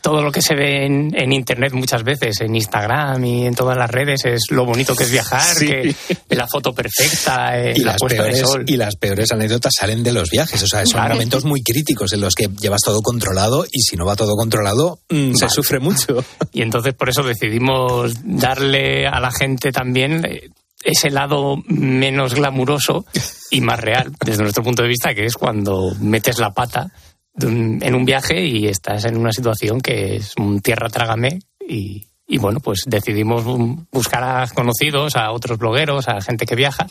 todo 0.00 0.22
lo 0.22 0.30
que 0.30 0.40
se 0.40 0.54
ve 0.54 0.86
en, 0.86 1.10
en, 1.14 1.32
internet 1.32 1.72
muchas 1.72 2.04
veces, 2.04 2.40
en 2.40 2.54
Instagram 2.54 3.24
y 3.24 3.46
en 3.46 3.54
todas 3.54 3.76
las 3.76 3.90
redes, 3.90 4.24
es 4.24 4.44
lo 4.50 4.64
bonito 4.64 4.94
que 4.94 5.04
es 5.04 5.10
viajar, 5.10 5.56
sí. 5.56 5.66
que 5.66 6.36
la 6.36 6.46
foto 6.46 6.72
perfecta, 6.72 7.58
eh, 7.58 7.74
y, 7.76 7.80
la 7.80 7.92
las 7.92 8.00
puesta 8.00 8.22
peores, 8.22 8.38
de 8.38 8.46
sol. 8.46 8.64
y 8.66 8.76
las 8.76 8.96
peores 8.96 9.32
anécdotas 9.32 9.72
salen 9.76 10.02
de 10.02 10.12
los 10.12 10.30
viajes. 10.30 10.62
O 10.62 10.66
sea, 10.66 10.84
son 10.84 11.00
claro. 11.00 11.14
momentos 11.14 11.44
muy 11.44 11.62
críticos 11.62 12.12
en 12.12 12.20
los 12.20 12.34
que 12.34 12.48
llevas 12.60 12.82
todo 12.82 13.02
controlado 13.02 13.66
y 13.70 13.80
si 13.82 13.96
no 13.96 14.06
va 14.06 14.16
todo 14.16 14.36
controlado, 14.36 15.00
mmm, 15.10 15.32
vale. 15.32 15.38
se 15.38 15.48
sufre 15.48 15.80
mucho. 15.80 16.24
Y 16.52 16.62
entonces 16.62 16.94
por 16.94 17.08
eso 17.08 17.22
decidimos 17.22 18.14
darle 18.24 19.06
a 19.06 19.20
la 19.20 19.30
gente 19.30 19.72
también 19.72 20.24
eh, 20.24 20.50
ese 20.84 21.10
lado 21.10 21.56
menos 21.66 22.34
glamuroso 22.34 23.04
y 23.50 23.60
más 23.60 23.80
real, 23.80 24.12
desde 24.24 24.42
nuestro 24.42 24.62
punto 24.62 24.82
de 24.82 24.88
vista, 24.88 25.14
que 25.14 25.24
es 25.24 25.34
cuando 25.34 25.94
metes 26.00 26.38
la 26.38 26.52
pata 26.52 26.92
en 27.40 27.94
un 27.94 28.04
viaje 28.04 28.44
y 28.44 28.66
estás 28.66 29.04
en 29.04 29.16
una 29.16 29.32
situación 29.32 29.80
que 29.80 30.16
es 30.16 30.34
un 30.38 30.60
tierra 30.60 30.88
trágame 30.88 31.40
y, 31.68 32.06
y, 32.26 32.38
bueno, 32.38 32.60
pues 32.60 32.82
decidimos 32.86 33.44
buscar 33.90 34.24
a 34.24 34.46
conocidos, 34.48 35.16
a 35.16 35.30
otros 35.32 35.58
blogueros, 35.58 36.08
a 36.08 36.20
gente 36.20 36.46
que 36.46 36.54
viaja 36.54 36.86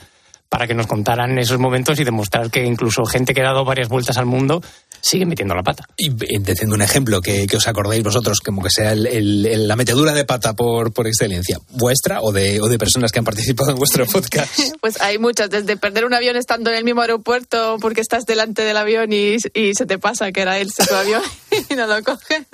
para 0.49 0.67
que 0.67 0.73
nos 0.73 0.87
contaran 0.87 1.37
esos 1.37 1.59
momentos 1.59 1.99
y 1.99 2.03
demostrar 2.03 2.49
que 2.49 2.63
incluso 2.63 3.05
gente 3.05 3.33
que 3.33 3.41
ha 3.41 3.45
dado 3.45 3.65
varias 3.65 3.89
vueltas 3.89 4.17
al 4.17 4.25
mundo 4.25 4.61
sigue 5.01 5.25
metiendo 5.25 5.53
la 5.53 5.61
pata. 5.61 5.87
Y 5.97 6.09
diciendo 6.09 6.75
un 6.75 6.81
ejemplo 6.81 7.21
que, 7.21 7.45
os 7.55 7.67
acordéis 7.67 8.03
vosotros, 8.03 8.39
como 8.41 8.63
que 8.63 8.69
sea 8.71 8.93
la 8.95 9.75
metedura 9.75 10.13
de 10.13 10.25
pata 10.25 10.53
por, 10.53 10.93
por 10.93 11.07
excelencia, 11.07 11.59
vuestra 11.69 12.21
o 12.21 12.31
de, 12.31 12.59
o 12.59 12.67
de 12.67 12.79
personas 12.79 13.11
que 13.11 13.19
han 13.19 13.25
participado 13.25 13.71
en 13.71 13.77
vuestro 13.77 14.05
podcast. 14.05 14.59
Pues 14.81 15.01
hay 15.01 15.17
muchas, 15.17 15.49
desde 15.49 15.77
perder 15.77 16.05
un 16.05 16.13
avión 16.13 16.35
estando 16.35 16.69
en 16.69 16.77
el 16.77 16.83
mismo 16.83 17.01
aeropuerto 17.01 17.77
porque 17.81 18.01
estás 18.01 18.25
delante 18.25 18.63
del 18.63 18.77
avión 18.77 19.11
y, 19.11 19.37
y 19.53 19.73
se 19.73 19.85
te 19.85 19.97
pasa 19.97 20.31
que 20.31 20.41
era 20.41 20.59
él 20.59 20.69
su 20.71 20.93
avión 20.93 21.23
y 21.69 21.75
no 21.75 21.87
lo 21.87 22.03
coges, 22.03 22.45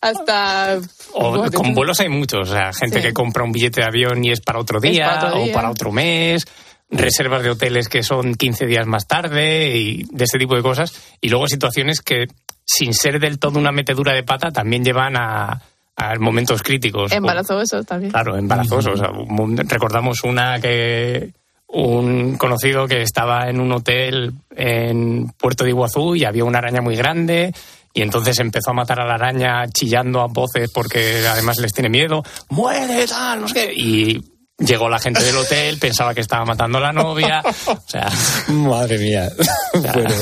hasta... 0.00 0.80
O, 1.12 1.50
con 1.52 1.74
vuelos 1.74 2.00
hay 2.00 2.08
muchos, 2.08 2.50
o 2.50 2.52
sea, 2.52 2.72
gente 2.72 3.00
que 3.00 3.12
compra 3.12 3.44
un 3.44 3.52
billete 3.52 3.80
de 3.80 3.86
avión 3.86 4.24
y 4.24 4.32
es 4.32 4.40
para 4.40 4.58
otro 4.58 4.80
día, 4.80 5.32
o 5.34 5.52
para 5.52 5.70
otro 5.70 5.92
mes 5.92 6.44
reservas 6.90 7.42
de 7.42 7.50
hoteles 7.50 7.88
que 7.88 8.02
son 8.02 8.34
15 8.34 8.66
días 8.66 8.86
más 8.86 9.06
tarde 9.06 9.76
y 9.76 10.04
de 10.04 10.24
ese 10.24 10.38
tipo 10.38 10.56
de 10.56 10.62
cosas. 10.62 11.16
Y 11.20 11.28
luego 11.28 11.48
situaciones 11.48 12.00
que, 12.00 12.26
sin 12.64 12.94
ser 12.94 13.20
del 13.20 13.38
todo 13.38 13.58
una 13.58 13.72
metedura 13.72 14.14
de 14.14 14.22
pata, 14.22 14.50
también 14.50 14.84
llevan 14.84 15.16
a, 15.16 15.62
momentos 16.20 16.62
críticos. 16.62 17.10
Embarazosos 17.12 17.86
también. 17.86 18.12
Claro, 18.12 18.36
embarazosos. 18.36 19.00
recordamos 19.66 20.24
una 20.24 20.60
que 20.60 21.32
un 21.68 22.36
conocido 22.36 22.86
que 22.86 23.02
estaba 23.02 23.48
en 23.48 23.60
un 23.60 23.72
hotel 23.72 24.32
en 24.54 25.28
Puerto 25.38 25.64
de 25.64 25.70
Iguazú 25.70 26.14
y 26.14 26.24
había 26.24 26.44
una 26.44 26.58
araña 26.58 26.80
muy 26.80 26.96
grande 26.96 27.52
y 27.96 28.02
entonces 28.02 28.38
empezó 28.40 28.72
a 28.72 28.74
matar 28.74 29.00
a 29.00 29.06
la 29.06 29.14
araña 29.14 29.66
chillando 29.68 30.20
a 30.20 30.26
voces 30.26 30.70
porque 30.70 31.26
además 31.26 31.56
les 31.58 31.72
tiene 31.72 31.88
miedo. 31.88 32.22
¡Muere, 32.50 33.06
tal! 33.06 33.40
No 33.40 33.48
sé 33.48 33.54
qué. 33.54 33.72
Y 33.74 34.22
Llegó 34.58 34.88
la 34.88 34.98
gente 34.98 35.22
del 35.22 35.36
hotel, 35.36 35.76
pensaba 35.78 36.14
que 36.14 36.22
estaba 36.22 36.46
matando 36.46 36.78
a 36.78 36.80
la 36.80 36.92
novia. 36.92 37.42
O 37.66 37.82
sea. 37.86 38.10
Madre 38.48 38.96
mía. 38.96 39.30
bueno, 39.74 40.14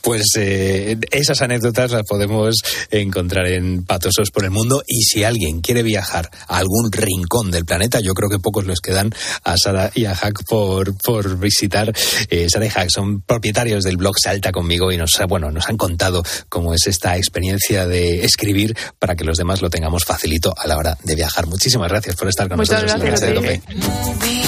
pues 0.00 0.24
eh, 0.38 0.96
esas 1.10 1.42
anécdotas 1.42 1.90
las 1.90 2.04
podemos 2.04 2.54
encontrar 2.90 3.46
en 3.46 3.84
Patosos 3.84 4.30
por 4.30 4.44
el 4.44 4.52
Mundo. 4.52 4.82
Y 4.86 5.02
si 5.02 5.22
alguien 5.22 5.60
quiere 5.60 5.82
viajar 5.82 6.30
a 6.48 6.56
algún 6.56 6.90
rincón 6.92 7.50
del 7.50 7.66
planeta, 7.66 8.00
yo 8.00 8.14
creo 8.14 8.30
que 8.30 8.38
pocos 8.38 8.64
les 8.64 8.80
quedan 8.80 9.14
a 9.44 9.58
Sara 9.58 9.90
y 9.94 10.06
a 10.06 10.14
Hack 10.14 10.44
por, 10.48 10.96
por 11.02 11.38
visitar. 11.38 11.92
Eh, 12.30 12.48
Sara 12.48 12.64
y 12.64 12.70
Hack 12.70 12.88
son 12.88 13.20
propietarios 13.20 13.84
del 13.84 13.98
blog 13.98 14.14
Salta 14.18 14.50
conmigo 14.50 14.92
y 14.92 14.96
nos, 14.96 15.20
bueno, 15.28 15.50
nos 15.50 15.68
han 15.68 15.76
contado 15.76 16.22
cómo 16.48 16.72
es 16.72 16.86
esta 16.86 17.18
experiencia 17.18 17.86
de 17.86 18.24
escribir 18.24 18.74
para 18.98 19.14
que 19.14 19.24
los 19.24 19.36
demás 19.36 19.60
lo 19.60 19.68
tengamos 19.68 20.06
facilito 20.06 20.54
a 20.56 20.66
la 20.66 20.78
hora 20.78 20.96
de 21.02 21.14
viajar. 21.14 21.46
Muchísimas 21.46 21.90
gracias 21.90 22.16
por 22.16 22.28
estar 22.28 22.48
con 22.48 22.56
nosotros 22.56 22.90
en 22.94 23.73
la 23.74 24.43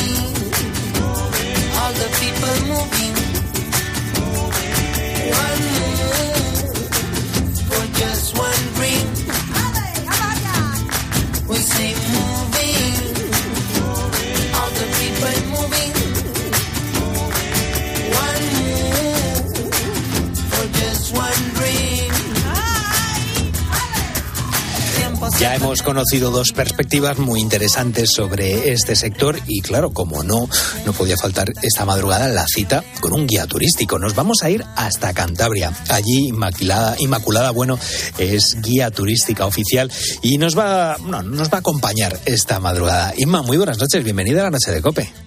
hemos 25.66 25.82
conocido 25.82 26.30
dos 26.30 26.52
perspectivas 26.52 27.18
muy 27.18 27.40
interesantes 27.40 28.10
sobre 28.14 28.70
este 28.70 28.94
sector 28.94 29.36
y 29.48 29.62
claro, 29.62 29.90
como 29.90 30.22
no, 30.22 30.48
no 30.84 30.92
podía 30.92 31.16
faltar 31.16 31.52
esta 31.60 31.84
madrugada 31.84 32.28
la 32.28 32.46
cita 32.46 32.84
con 33.00 33.12
un 33.12 33.26
guía 33.26 33.48
turístico. 33.48 33.98
Nos 33.98 34.14
vamos 34.14 34.44
a 34.44 34.50
ir 34.50 34.64
hasta 34.76 35.12
Cantabria. 35.12 35.72
Allí 35.88 36.28
Inmaculada, 36.28 36.94
Inmaculada 37.00 37.50
Bueno 37.50 37.80
es 38.16 38.56
guía 38.62 38.92
turística 38.92 39.44
oficial 39.44 39.90
y 40.22 40.38
nos 40.38 40.56
va, 40.56 40.98
no, 41.04 41.24
nos 41.24 41.50
va 41.50 41.56
a 41.56 41.60
acompañar 41.60 42.16
esta 42.26 42.60
madrugada. 42.60 43.12
Inma, 43.16 43.42
muy 43.42 43.56
buenas 43.56 43.78
noches, 43.78 44.04
bienvenida 44.04 44.42
a 44.42 44.44
la 44.44 44.50
noche 44.50 44.70
de 44.70 44.80
Cope. 44.80 45.25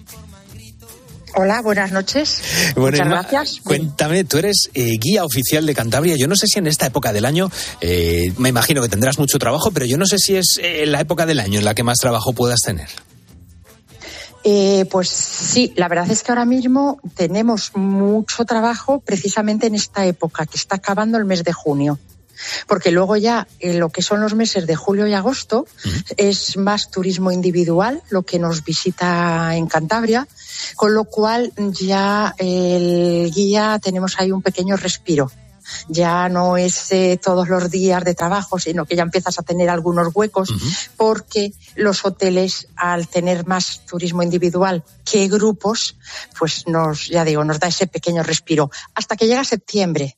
Hola, 1.34 1.62
buenas 1.62 1.92
noches. 1.92 2.42
Muchas 2.76 3.08
gracias. 3.08 3.60
Cuéntame, 3.62 4.24
tú 4.24 4.38
eres 4.38 4.70
eh, 4.74 4.98
guía 4.98 5.24
oficial 5.24 5.64
de 5.64 5.74
Cantabria. 5.74 6.16
Yo 6.16 6.26
no 6.26 6.36
sé 6.36 6.46
si 6.46 6.58
en 6.58 6.66
esta 6.66 6.86
época 6.86 7.12
del 7.12 7.24
año, 7.24 7.50
eh, 7.80 8.32
me 8.38 8.48
imagino 8.48 8.82
que 8.82 8.88
tendrás 8.88 9.18
mucho 9.18 9.38
trabajo, 9.38 9.70
pero 9.70 9.86
yo 9.86 9.96
no 9.96 10.06
sé 10.06 10.18
si 10.18 10.36
es 10.36 10.58
eh, 10.62 10.86
la 10.86 11.00
época 11.00 11.26
del 11.26 11.40
año 11.40 11.58
en 11.58 11.64
la 11.64 11.74
que 11.74 11.82
más 11.82 11.98
trabajo 11.98 12.32
puedas 12.32 12.60
tener. 12.60 12.88
pues 14.90 15.08
sí, 15.08 15.72
la 15.76 15.88
verdad 15.88 16.10
es 16.10 16.22
que 16.22 16.32
ahora 16.32 16.44
mismo 16.44 17.00
tenemos 17.14 17.72
mucho 17.76 18.44
trabajo 18.44 19.00
precisamente 19.00 19.66
en 19.66 19.74
esta 19.74 20.06
época, 20.06 20.46
que 20.46 20.56
está 20.56 20.76
acabando 20.76 21.18
el 21.18 21.24
mes 21.24 21.44
de 21.44 21.52
junio 21.52 21.98
porque 22.66 22.90
luego 22.90 23.16
ya 23.16 23.46
en 23.58 23.80
lo 23.80 23.90
que 23.90 24.02
son 24.02 24.20
los 24.20 24.34
meses 24.34 24.66
de 24.66 24.76
julio 24.76 25.06
y 25.06 25.14
agosto 25.14 25.66
es 26.16 26.56
más 26.56 26.90
turismo 26.90 27.32
individual 27.32 28.02
lo 28.10 28.22
que 28.22 28.38
nos 28.38 28.64
visita 28.64 29.54
en 29.54 29.66
Cantabria 29.66 30.26
con 30.76 30.94
lo 30.94 31.04
cual 31.04 31.52
ya 31.56 32.34
el 32.38 33.30
guía 33.34 33.78
tenemos 33.82 34.18
ahí 34.18 34.32
un 34.32 34.42
pequeño 34.42 34.76
respiro 34.76 35.30
ya 35.88 36.28
no 36.28 36.56
es 36.56 36.90
eh, 36.92 37.18
todos 37.22 37.48
los 37.48 37.70
días 37.70 38.04
de 38.04 38.14
trabajo, 38.14 38.58
sino 38.58 38.86
que 38.86 38.96
ya 38.96 39.02
empiezas 39.02 39.38
a 39.38 39.42
tener 39.42 39.70
algunos 39.70 40.08
huecos, 40.14 40.52
porque 40.96 41.52
los 41.76 42.04
hoteles, 42.04 42.68
al 42.76 43.08
tener 43.08 43.46
más 43.46 43.84
turismo 43.86 44.22
individual 44.22 44.84
que 45.04 45.28
grupos, 45.28 45.96
pues 46.38 46.66
nos, 46.66 47.08
ya 47.08 47.24
digo, 47.24 47.44
nos 47.44 47.60
da 47.60 47.68
ese 47.68 47.86
pequeño 47.86 48.22
respiro. 48.22 48.70
Hasta 48.94 49.16
que 49.16 49.26
llega 49.26 49.44
septiembre. 49.44 50.16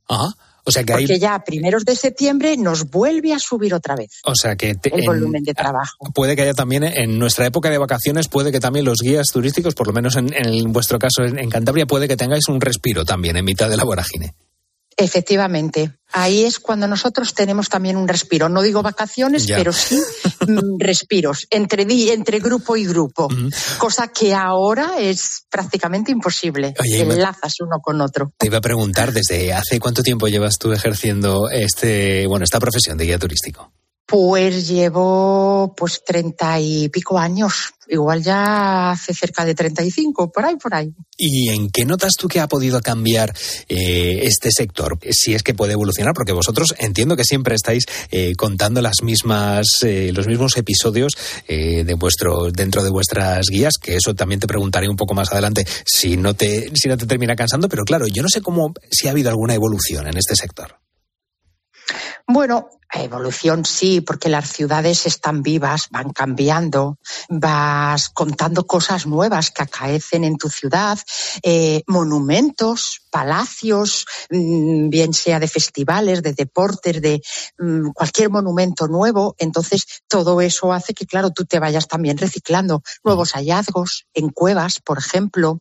O 0.65 0.71
sea 0.71 0.85
que 0.85 0.93
Porque 0.93 1.19
ya 1.19 1.35
a 1.35 1.45
primeros 1.45 1.85
de 1.85 1.97
septiembre 1.97 2.57
nos 2.57 2.89
vuelve 2.89 3.33
a 3.33 3.39
subir 3.39 3.75
otra 3.75 3.97
vez. 3.97 4.21
O 4.25 4.35
sea 4.35 4.55
que 4.57 4.77
el 4.83 5.07
volumen 5.07 5.43
de 5.43 5.55
trabajo. 5.55 6.11
Puede 6.15 6.37
que 6.37 6.43
haya 6.43 6.55
también 6.55 6.85
en 6.85 7.19
nuestra 7.19 7.47
época 7.47 7.69
de 7.71 7.79
vacaciones, 7.79 8.29
puede 8.29 8.53
que 8.53 8.61
también 8.61 8.85
los 8.85 8.99
guías 8.99 9.27
turísticos, 9.33 9.75
por 9.75 9.89
lo 9.89 9.93
menos 9.93 10.17
en, 10.17 10.33
en 10.33 10.73
vuestro 10.73 10.99
caso 10.99 11.25
en, 11.25 11.51
Cantabria, 11.51 11.87
puede 11.87 12.07
que 12.07 12.17
tengáis 12.17 12.49
un 12.49 12.61
respiro 12.61 13.05
también 13.05 13.37
en 13.37 13.45
mitad 13.45 13.69
de 13.69 13.77
la 13.77 13.85
vorágine. 13.85 14.35
Efectivamente. 15.03 15.93
Ahí 16.13 16.45
es 16.45 16.59
cuando 16.59 16.87
nosotros 16.87 17.35
tenemos 17.35 17.69
también 17.69 17.97
un 17.97 18.07
respiro. 18.07 18.49
No 18.49 18.63
digo 18.63 18.83
vacaciones, 18.83 19.47
pero 19.47 19.73
sí 19.73 19.99
mm, 20.47 20.77
respiros 20.79 21.47
entre, 21.51 21.83
entre 22.13 22.39
grupo 22.39 22.77
y 22.77 22.85
grupo. 22.85 23.29
Cosa 23.79 24.09
que 24.09 24.35
ahora 24.35 24.93
es 24.99 25.47
prácticamente 25.51 26.13
imposible. 26.13 26.75
Enlazas 26.85 27.61
uno 27.61 27.81
con 27.83 28.01
otro. 28.01 28.33
Te 28.37 28.47
iba 28.47 28.59
a 28.59 28.63
preguntar, 28.63 29.13
¿desde 29.13 29.53
hace 29.53 29.81
cuánto 29.81 30.03
tiempo 30.03 30.29
llevas 30.29 30.59
tú 30.59 30.73
ejerciendo 30.73 31.49
este, 31.51 32.27
bueno, 32.27 32.45
esta 32.45 32.61
profesión 32.61 32.99
de 32.99 33.07
guía 33.07 33.19
turístico? 33.19 33.73
Pues 34.13 34.69
llevo 34.69 35.73
pues 35.75 36.05
treinta 36.05 36.61
y 36.61 36.91
pico 36.91 37.19
años, 37.19 37.73
igual 37.89 38.23
ya 38.23 38.91
hace 38.91 39.15
cerca 39.15 39.43
de 39.43 39.55
treinta 39.55 39.83
y 39.83 39.91
cinco, 39.91 40.31
por 40.31 40.45
ahí, 40.45 40.57
por 40.57 40.75
ahí. 40.75 40.93
¿Y 41.17 41.49
en 41.49 41.71
qué 41.71 41.87
notas 41.87 42.13
tú 42.19 42.29
que 42.29 42.39
ha 42.39 42.47
podido 42.47 42.83
cambiar 42.83 43.33
eh, 43.71 44.21
este 44.25 44.51
sector? 44.51 44.99
Si 45.13 45.33
es 45.33 45.43
que 45.43 45.55
puede 45.55 45.73
evolucionar, 45.73 46.13
porque 46.13 46.33
vosotros 46.33 46.75
entiendo 46.79 47.17
que 47.17 47.25
siempre 47.25 47.55
estáis 47.55 47.87
eh, 48.11 48.35
contando 48.37 48.83
las 48.83 48.97
mismas, 49.03 49.67
eh, 49.83 50.13
los 50.13 50.27
mismos 50.27 50.59
episodios 50.59 51.15
de 51.49 51.95
vuestro, 51.95 52.51
dentro 52.51 52.85
de 52.85 52.91
vuestras 52.91 53.47
guías, 53.51 53.79
que 53.81 53.97
eso 53.97 54.15
también 54.15 54.41
te 54.41 54.47
preguntaré 54.47 54.91
un 54.91 54.97
poco 54.97 55.15
más 55.15 55.33
adelante 55.33 55.65
si 55.87 56.19
no 56.19 56.35
te, 56.35 56.71
si 56.75 56.87
no 56.87 56.99
te 56.99 57.07
termina 57.07 57.35
cansando, 57.35 57.67
pero 57.67 57.85
claro, 57.85 58.07
yo 58.09 58.23
no 58.23 58.29
sé 58.29 58.43
cómo, 58.43 58.75
si 58.91 59.09
ha 59.09 59.13
habido 59.13 59.31
alguna 59.31 59.55
evolución 59.55 60.07
en 60.07 60.19
este 60.19 60.37
sector. 60.37 60.83
Bueno, 62.27 62.69
Evolución 63.01 63.65
sí, 63.65 64.03
porque 64.03 64.29
las 64.29 64.53
ciudades 64.53 65.07
están 65.07 65.43
vivas, 65.43 65.89
van 65.91 66.11
cambiando, 66.11 66.99
vas 67.31 68.11
contando 68.11 68.67
cosas 68.67 69.07
nuevas 69.07 69.51
que 69.51 69.63
acaecen 69.63 70.25
en 70.25 70.37
tu 70.37 70.51
ciudad, 70.51 70.99
eh, 71.43 71.83
monumentos, 71.87 73.01
palacios, 73.11 74.05
mm, 74.31 74.91
bien 74.91 75.15
sea 75.15 75.41
de 75.41 75.49
festivales, 75.49 76.23
de 76.23 76.35
deportes, 76.35 77.01
de 77.01 77.23
mm, 77.59 77.91
cualquier 77.93 78.29
monumento 78.31 78.89
nuevo. 78.89 79.35
Entonces, 79.39 80.03
todo 80.07 80.41
eso 80.41 80.73
hace 80.73 80.93
que, 80.93 81.07
claro, 81.07 81.31
tú 81.31 81.45
te 81.47 81.59
vayas 81.59 81.89
también 81.89 82.19
reciclando 82.19 82.83
nuevos 83.05 83.33
hallazgos 83.33 84.07
en 84.13 84.29
cuevas, 84.29 84.81
por 84.81 84.99
ejemplo. 84.99 85.61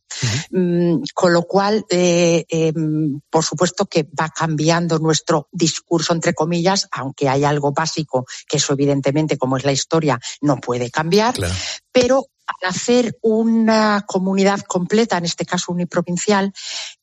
Mm, 0.51 1.03
con 1.13 1.33
lo 1.33 1.43
cual, 1.43 1.85
eh, 1.89 2.45
em, 2.49 3.21
por 3.29 3.43
supuesto 3.43 3.85
que 3.85 4.03
va 4.03 4.29
cambiando 4.29 4.99
nuestro 4.99 5.47
discurso, 5.51 6.13
entre 6.13 6.33
comillas, 6.33 6.60
aunque 6.91 7.11
que 7.21 7.29
hay 7.29 7.43
algo 7.43 7.71
básico, 7.71 8.25
que 8.47 8.57
eso 8.57 8.73
evidentemente, 8.73 9.37
como 9.37 9.57
es 9.57 9.63
la 9.63 9.71
historia, 9.71 10.19
no 10.41 10.57
puede 10.57 10.89
cambiar, 10.89 11.35
pero 11.91 12.25
al 12.47 12.69
hacer 12.69 13.17
una 13.21 14.05
comunidad 14.07 14.61
completa, 14.61 15.17
en 15.17 15.25
este 15.25 15.45
caso 15.45 15.71
uniprovincial, 15.71 16.51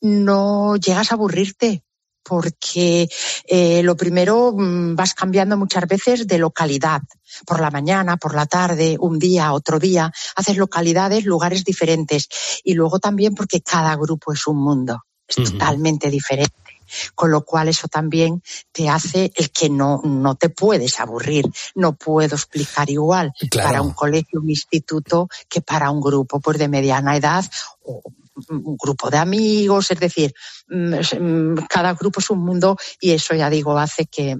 no 0.00 0.76
llegas 0.76 1.12
a 1.12 1.14
aburrirte 1.14 1.84
porque 2.28 3.08
eh, 3.46 3.82
lo 3.82 3.96
primero 3.96 4.52
mm, 4.52 4.94
vas 4.94 5.14
cambiando 5.14 5.56
muchas 5.56 5.86
veces 5.86 6.26
de 6.26 6.38
localidad. 6.38 7.00
por 7.46 7.60
la 7.60 7.70
mañana, 7.70 8.16
por 8.16 8.34
la 8.34 8.46
tarde, 8.46 8.96
un 8.98 9.18
día, 9.18 9.52
otro 9.52 9.78
día, 9.78 10.12
haces 10.36 10.56
localidades, 10.56 11.24
lugares 11.24 11.64
diferentes. 11.64 12.28
Y 12.64 12.74
luego 12.74 12.98
también 12.98 13.34
porque 13.34 13.60
cada 13.60 13.94
grupo 13.96 14.32
es 14.32 14.46
un 14.46 14.58
mundo, 14.58 15.04
es 15.26 15.36
totalmente 15.36 16.10
diferente. 16.10 16.67
Con 17.14 17.30
lo 17.30 17.44
cual 17.44 17.68
eso 17.68 17.88
también 17.88 18.42
te 18.72 18.88
hace 18.88 19.30
el 19.34 19.50
que 19.50 19.68
no, 19.70 20.00
no 20.04 20.34
te 20.36 20.48
puedes 20.50 20.98
aburrir. 21.00 21.46
No 21.74 21.94
puedo 21.94 22.34
explicar 22.36 22.88
igual 22.90 23.32
Claro. 23.50 23.68
para 23.68 23.82
un 23.82 23.92
colegio, 23.92 24.40
un 24.40 24.50
instituto, 24.50 25.28
que 25.48 25.60
para 25.60 25.90
un 25.90 26.00
grupo 26.00 26.40
pues, 26.40 26.58
de 26.58 26.68
mediana 26.68 27.16
edad 27.16 27.44
o 27.82 28.02
un 28.50 28.76
grupo 28.76 29.10
de 29.10 29.18
amigos. 29.18 29.90
Es 29.90 29.98
decir, 29.98 30.32
mm, 30.68 30.94
mm, 31.20 31.66
cada 31.68 31.94
grupo 31.94 32.20
es 32.20 32.30
un 32.30 32.40
mundo 32.44 32.76
y 33.00 33.10
eso 33.12 33.34
ya 33.34 33.50
digo 33.50 33.76
hace 33.78 34.06
que 34.06 34.36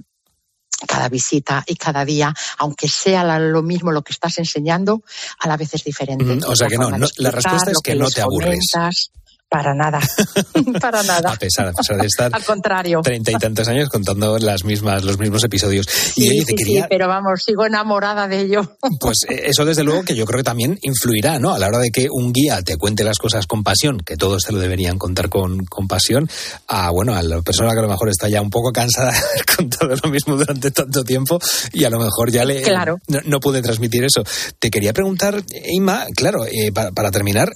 cada 0.87 1.09
visita 1.09 1.61
y 1.67 1.75
cada 1.75 2.05
día, 2.05 2.33
aunque 2.59 2.87
sea 2.87 3.37
lo 3.37 3.61
mismo 3.61 3.91
lo 3.91 4.01
que 4.01 4.13
estás 4.13 4.37
enseñando, 4.37 5.03
a 5.39 5.47
la 5.49 5.57
vez 5.57 5.73
es 5.73 5.83
diferente. 5.83 6.23
Mm, 6.23 6.43
o 6.47 6.55
sea 6.55 6.69
que 6.69 6.77
no, 6.77 6.89
no, 6.89 7.05
la 7.17 7.31
respuesta 7.31 7.71
es 7.71 7.79
que 7.83 7.95
no 7.95 8.09
te 8.09 8.21
aburres. 8.21 8.59
comentas. 8.71 9.11
Para 9.49 9.73
nada, 9.73 9.99
para 10.79 11.01
nada. 11.03 11.31
A 11.31 11.35
pesar, 11.35 11.67
a 11.69 11.73
pesar 11.73 11.97
de 11.97 12.05
estar 12.05 12.31
Al 12.35 12.43
contrario. 12.43 13.01
treinta 13.01 13.31
y 13.31 13.35
tantos 13.35 13.67
años 13.67 13.89
contando 13.89 14.37
las 14.37 14.63
mismas, 14.63 15.03
los 15.03 15.17
mismos 15.17 15.43
episodios. 15.43 15.87
y 16.15 16.21
Sí, 16.21 16.29
oye, 16.29 16.39
te 16.41 16.45
sí, 16.51 16.55
quería, 16.55 16.81
sí, 16.83 16.87
pero 16.89 17.07
vamos, 17.07 17.41
sigo 17.43 17.65
enamorada 17.65 18.27
de 18.27 18.41
ello. 18.41 18.77
Pues 18.99 19.19
eh, 19.29 19.43
eso 19.47 19.65
desde 19.65 19.83
luego 19.83 20.03
que 20.03 20.13
yo 20.15 20.25
creo 20.25 20.39
que 20.39 20.43
también 20.43 20.77
influirá, 20.83 21.39
¿no? 21.39 21.53
A 21.53 21.59
la 21.59 21.67
hora 21.67 21.79
de 21.79 21.89
que 21.89 22.07
un 22.11 22.31
guía 22.33 22.61
te 22.61 22.75
cuente 22.77 23.03
las 23.03 23.17
cosas 23.17 23.47
con 23.47 23.63
pasión, 23.63 23.99
que 23.99 24.17
todos 24.17 24.43
te 24.43 24.51
lo 24.51 24.59
deberían 24.59 24.97
contar 24.99 25.29
con, 25.29 25.65
con 25.65 25.87
pasión, 25.87 26.29
a 26.67 26.91
bueno, 26.91 27.15
a 27.15 27.23
la 27.23 27.41
persona 27.41 27.71
que 27.73 27.79
a 27.79 27.83
lo 27.83 27.87
mejor 27.89 28.09
está 28.09 28.27
ya 28.29 28.41
un 28.41 28.49
poco 28.51 28.71
cansada 28.71 29.11
de 29.13 29.17
haber 29.17 29.45
contado 29.57 29.95
lo 30.03 30.09
mismo 30.11 30.35
durante 30.35 30.69
tanto 30.71 31.03
tiempo 31.03 31.39
y 31.73 31.85
a 31.85 31.89
lo 31.89 31.99
mejor 31.99 32.29
ya 32.31 32.45
le 32.45 32.61
Claro. 32.61 32.99
no, 33.07 33.19
no 33.25 33.39
puede 33.39 33.61
transmitir 33.63 34.03
eso. 34.03 34.23
Te 34.59 34.69
quería 34.69 34.93
preguntar, 34.93 35.41
Inma, 35.71 36.05
claro, 36.15 36.45
eh, 36.45 36.71
para, 36.71 36.91
para 36.91 37.09
terminar, 37.09 37.51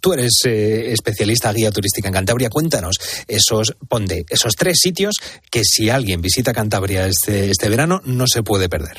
tú 0.00 0.12
eres 0.14 0.40
eh, 0.46 0.92
especialista 1.02 1.52
guía 1.52 1.70
turística 1.70 2.08
en 2.08 2.14
Cantabria, 2.14 2.48
cuéntanos 2.48 2.98
esos, 3.26 3.76
ponte, 3.88 4.24
esos 4.28 4.54
tres 4.54 4.78
sitios 4.80 5.16
que 5.50 5.64
si 5.64 5.90
alguien 5.90 6.22
visita 6.22 6.52
Cantabria 6.52 7.06
este, 7.06 7.50
este 7.50 7.68
verano 7.68 8.00
no 8.04 8.26
se 8.26 8.42
puede 8.42 8.68
perder. 8.68 8.98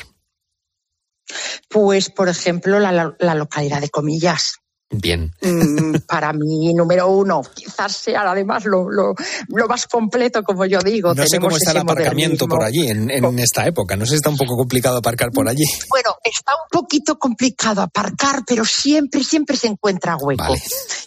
Pues, 1.68 2.10
por 2.10 2.28
ejemplo, 2.28 2.78
la, 2.78 3.14
la 3.18 3.34
localidad 3.34 3.80
de 3.80 3.88
Comillas. 3.88 4.54
Bien. 4.90 5.32
Mm, 5.40 5.96
para 6.06 6.32
mí, 6.32 6.72
número 6.74 7.08
uno, 7.08 7.42
quizás 7.74 7.96
sea 7.96 8.30
además 8.30 8.64
lo, 8.64 8.88
lo, 8.90 9.14
lo 9.48 9.68
más 9.68 9.86
completo, 9.86 10.42
como 10.42 10.64
yo 10.66 10.80
digo. 10.80 11.14
No 11.14 11.26
sé 11.26 11.38
cómo 11.38 11.56
está 11.56 11.72
el 11.72 11.78
aparcamiento 11.78 12.46
por 12.46 12.62
allí 12.62 12.88
en, 12.88 13.10
en 13.10 13.38
esta 13.38 13.66
época. 13.66 13.96
No 13.96 14.04
sé 14.04 14.10
si 14.10 14.16
está 14.16 14.30
un 14.30 14.36
poco 14.36 14.56
complicado 14.56 14.98
aparcar 14.98 15.30
por 15.30 15.48
allí. 15.48 15.64
Bueno, 15.88 16.16
está 16.22 16.52
un 16.54 16.68
poquito 16.70 17.18
complicado 17.18 17.82
aparcar, 17.82 18.42
pero 18.46 18.64
siempre, 18.64 19.24
siempre 19.24 19.56
se 19.56 19.68
encuentra 19.68 20.16
hueco. 20.16 20.54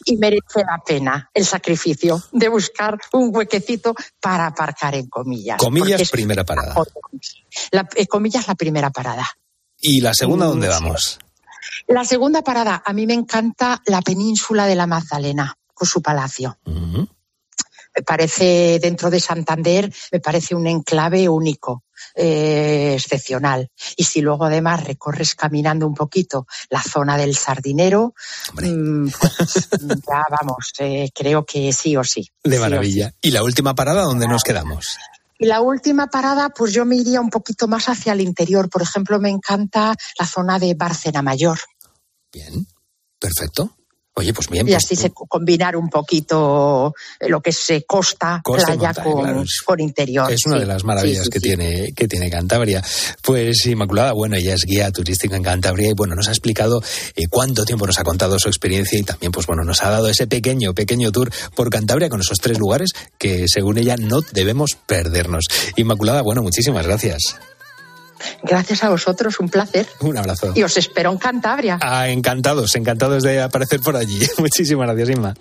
Y 0.06 0.18
merece 0.18 0.60
la 0.60 0.82
pena 0.86 1.30
el 1.34 1.46
sacrificio 1.46 2.22
de 2.32 2.50
buscar 2.50 2.98
un 3.14 3.36
huequecito 3.36 3.96
para 4.22 4.48
aparcar 4.48 4.96
en 4.96 5.08
comillas. 5.08 5.58
Comillas, 5.58 6.10
primera 6.10 6.44
parada. 6.44 6.76
La, 7.72 7.88
eh, 7.96 8.08
comillas, 8.08 8.48
la 8.48 8.56
primera 8.56 8.90
parada. 8.90 9.26
¿Y 9.80 10.02
la 10.02 10.14
segunda 10.14 10.46
Mm, 10.46 10.50
dónde 10.50 10.68
vamos? 10.68 11.20
La 11.88 12.04
segunda 12.04 12.42
parada, 12.42 12.82
a 12.86 12.94
mí 12.94 13.06
me 13.06 13.14
encanta 13.14 13.82
la 13.86 14.02
península 14.02 14.66
de 14.66 14.76
la 14.76 14.88
Magdalena, 14.88 15.56
con 15.78 15.88
su 15.88 16.02
palacio. 16.02 16.58
Me 16.66 18.04
parece, 18.04 18.80
dentro 18.82 19.10
de 19.10 19.20
Santander, 19.20 19.94
me 20.12 20.20
parece 20.20 20.56
un 20.56 20.66
enclave 20.68 21.30
único, 21.30 21.84
eh, 22.16 22.94
excepcional. 22.96 23.70
Y 23.96 24.04
si 24.04 24.22
luego 24.22 24.46
además 24.46 24.84
recorres 24.84 25.36
caminando 25.36 25.88
un 25.88 25.94
poquito 25.94 26.48
la 26.70 26.82
zona 26.82 27.18
del 27.18 27.36
Sardinero, 27.36 28.14
mm, 28.54 29.08
pues 29.20 29.70
ya 30.08 30.24
vamos, 30.30 30.74
eh, 30.80 31.10
creo 31.14 31.46
que 31.46 31.72
sí 31.74 31.96
o 31.96 32.04
sí. 32.04 32.28
De 32.44 32.60
maravilla. 32.60 33.14
¿Y 33.22 33.32
la 33.32 33.44
última 33.44 33.76
parada 33.76 34.04
dónde 34.04 34.28
nos 34.28 34.44
quedamos? 34.44 34.98
Y 35.40 35.46
la 35.46 35.62
última 35.62 36.08
parada, 36.08 36.50
pues 36.50 36.74
yo 36.74 36.86
me 36.86 36.96
iría 36.96 37.22
un 37.22 37.30
poquito 37.30 37.68
más 37.68 37.90
hacia 37.90 38.14
el 38.14 38.22
interior. 38.22 38.70
Por 38.70 38.82
ejemplo, 38.82 39.20
me 39.20 39.30
encanta 39.30 39.96
la 40.20 40.26
zona 40.26 40.58
de 40.58 40.74
Bárcena 40.74 41.22
Mayor. 41.22 41.60
Perfecto. 43.20 43.78
Oye, 44.20 44.34
pues 44.34 44.50
bien. 44.50 44.68
y 44.68 44.72
pues 44.72 44.84
así 44.84 44.96
se 44.96 45.12
co- 45.12 45.28
combinar 45.28 45.76
un 45.78 45.90
poquito 45.90 46.94
eh, 47.20 47.30
lo 47.30 47.40
que 47.40 47.52
es 47.52 47.70
eh, 47.70 47.86
costa, 47.88 48.42
playa 48.44 48.68
montaña, 48.70 48.94
con, 48.96 49.22
claro, 49.24 49.44
con 49.64 49.80
interior. 49.80 50.32
Es 50.32 50.46
una 50.48 50.56
sí. 50.56 50.62
de 50.62 50.66
las 50.66 50.84
maravillas 50.84 51.20
Sí, 51.20 51.24
sí, 51.26 51.30
que. 51.32 51.40
Tiene, 51.40 51.94
que 51.96 52.08
tiene 52.08 52.30
Cantabria. 52.32 52.84
Pues 53.22 53.66
Inmaculada, 53.68 54.14
bueno, 54.14 54.36
ella 54.36 54.56
es 54.56 54.64
guía 54.66 54.92
turística 54.92 55.36
en 55.36 55.44
Cantabria 55.44 55.90
y 55.90 55.94
bueno, 55.94 56.16
nos 56.16 56.28
ha 56.28 56.32
explicado 56.32 56.82
eh, 57.16 57.28
cuánto 57.30 57.64
tiempo 57.64 57.86
nos 57.86 58.00
ha 58.00 58.04
contado 58.04 58.40
su 58.40 58.48
experiencia 58.48 58.98
y 58.98 59.04
también, 59.04 59.32
pues 59.32 59.46
bueno, 59.46 59.64
nos 59.64 59.84
ha 59.84 59.90
dado 59.92 60.08
ese 60.10 60.26
pequeño, 60.26 60.74
pequeño 60.74 61.12
tour 61.12 61.32
por 61.56 61.70
Cantabria 61.70 62.10
con 62.10 62.20
esos 62.20 62.40
tres 62.40 62.58
lugares 62.58 62.90
que 63.20 63.46
según 63.48 63.78
ella 63.78 63.98
no 63.98 64.22
debemos 64.32 64.76
perdernos. 64.88 65.46
Inmaculada, 65.76 66.24
bueno, 66.24 66.42
muchísimas 66.42 66.86
gracias. 66.88 67.36
Gracias 68.44 68.84
a 68.84 68.90
vosotros, 68.90 69.40
un 69.40 69.50
placer. 69.50 69.88
Un 70.02 70.18
abrazo. 70.18 70.52
Y 70.56 70.64
os 70.64 70.78
espero 70.78 71.12
en 71.12 71.18
Cantabria. 71.18 71.80
Ah, 71.82 72.10
encantados, 72.10 72.76
encantados 72.76 73.24
de 73.24 73.42
aparecer 73.42 73.80
por 73.80 73.96
allí. 73.96 74.20
Muchísimas 74.38 74.88
gracias, 74.88 75.18
Inma. 75.18 75.34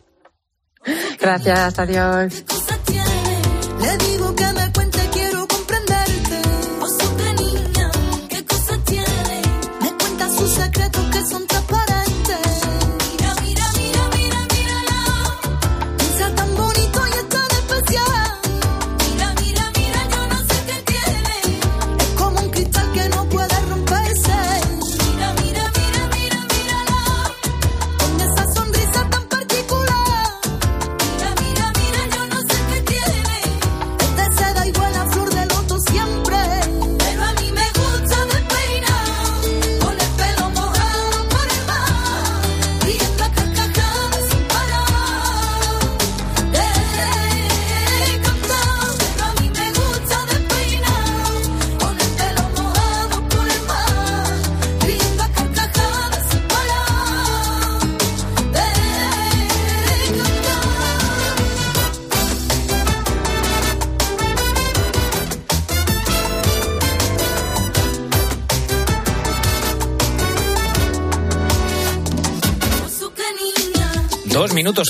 Gracias, 1.18 1.78
adiós. 1.78 2.44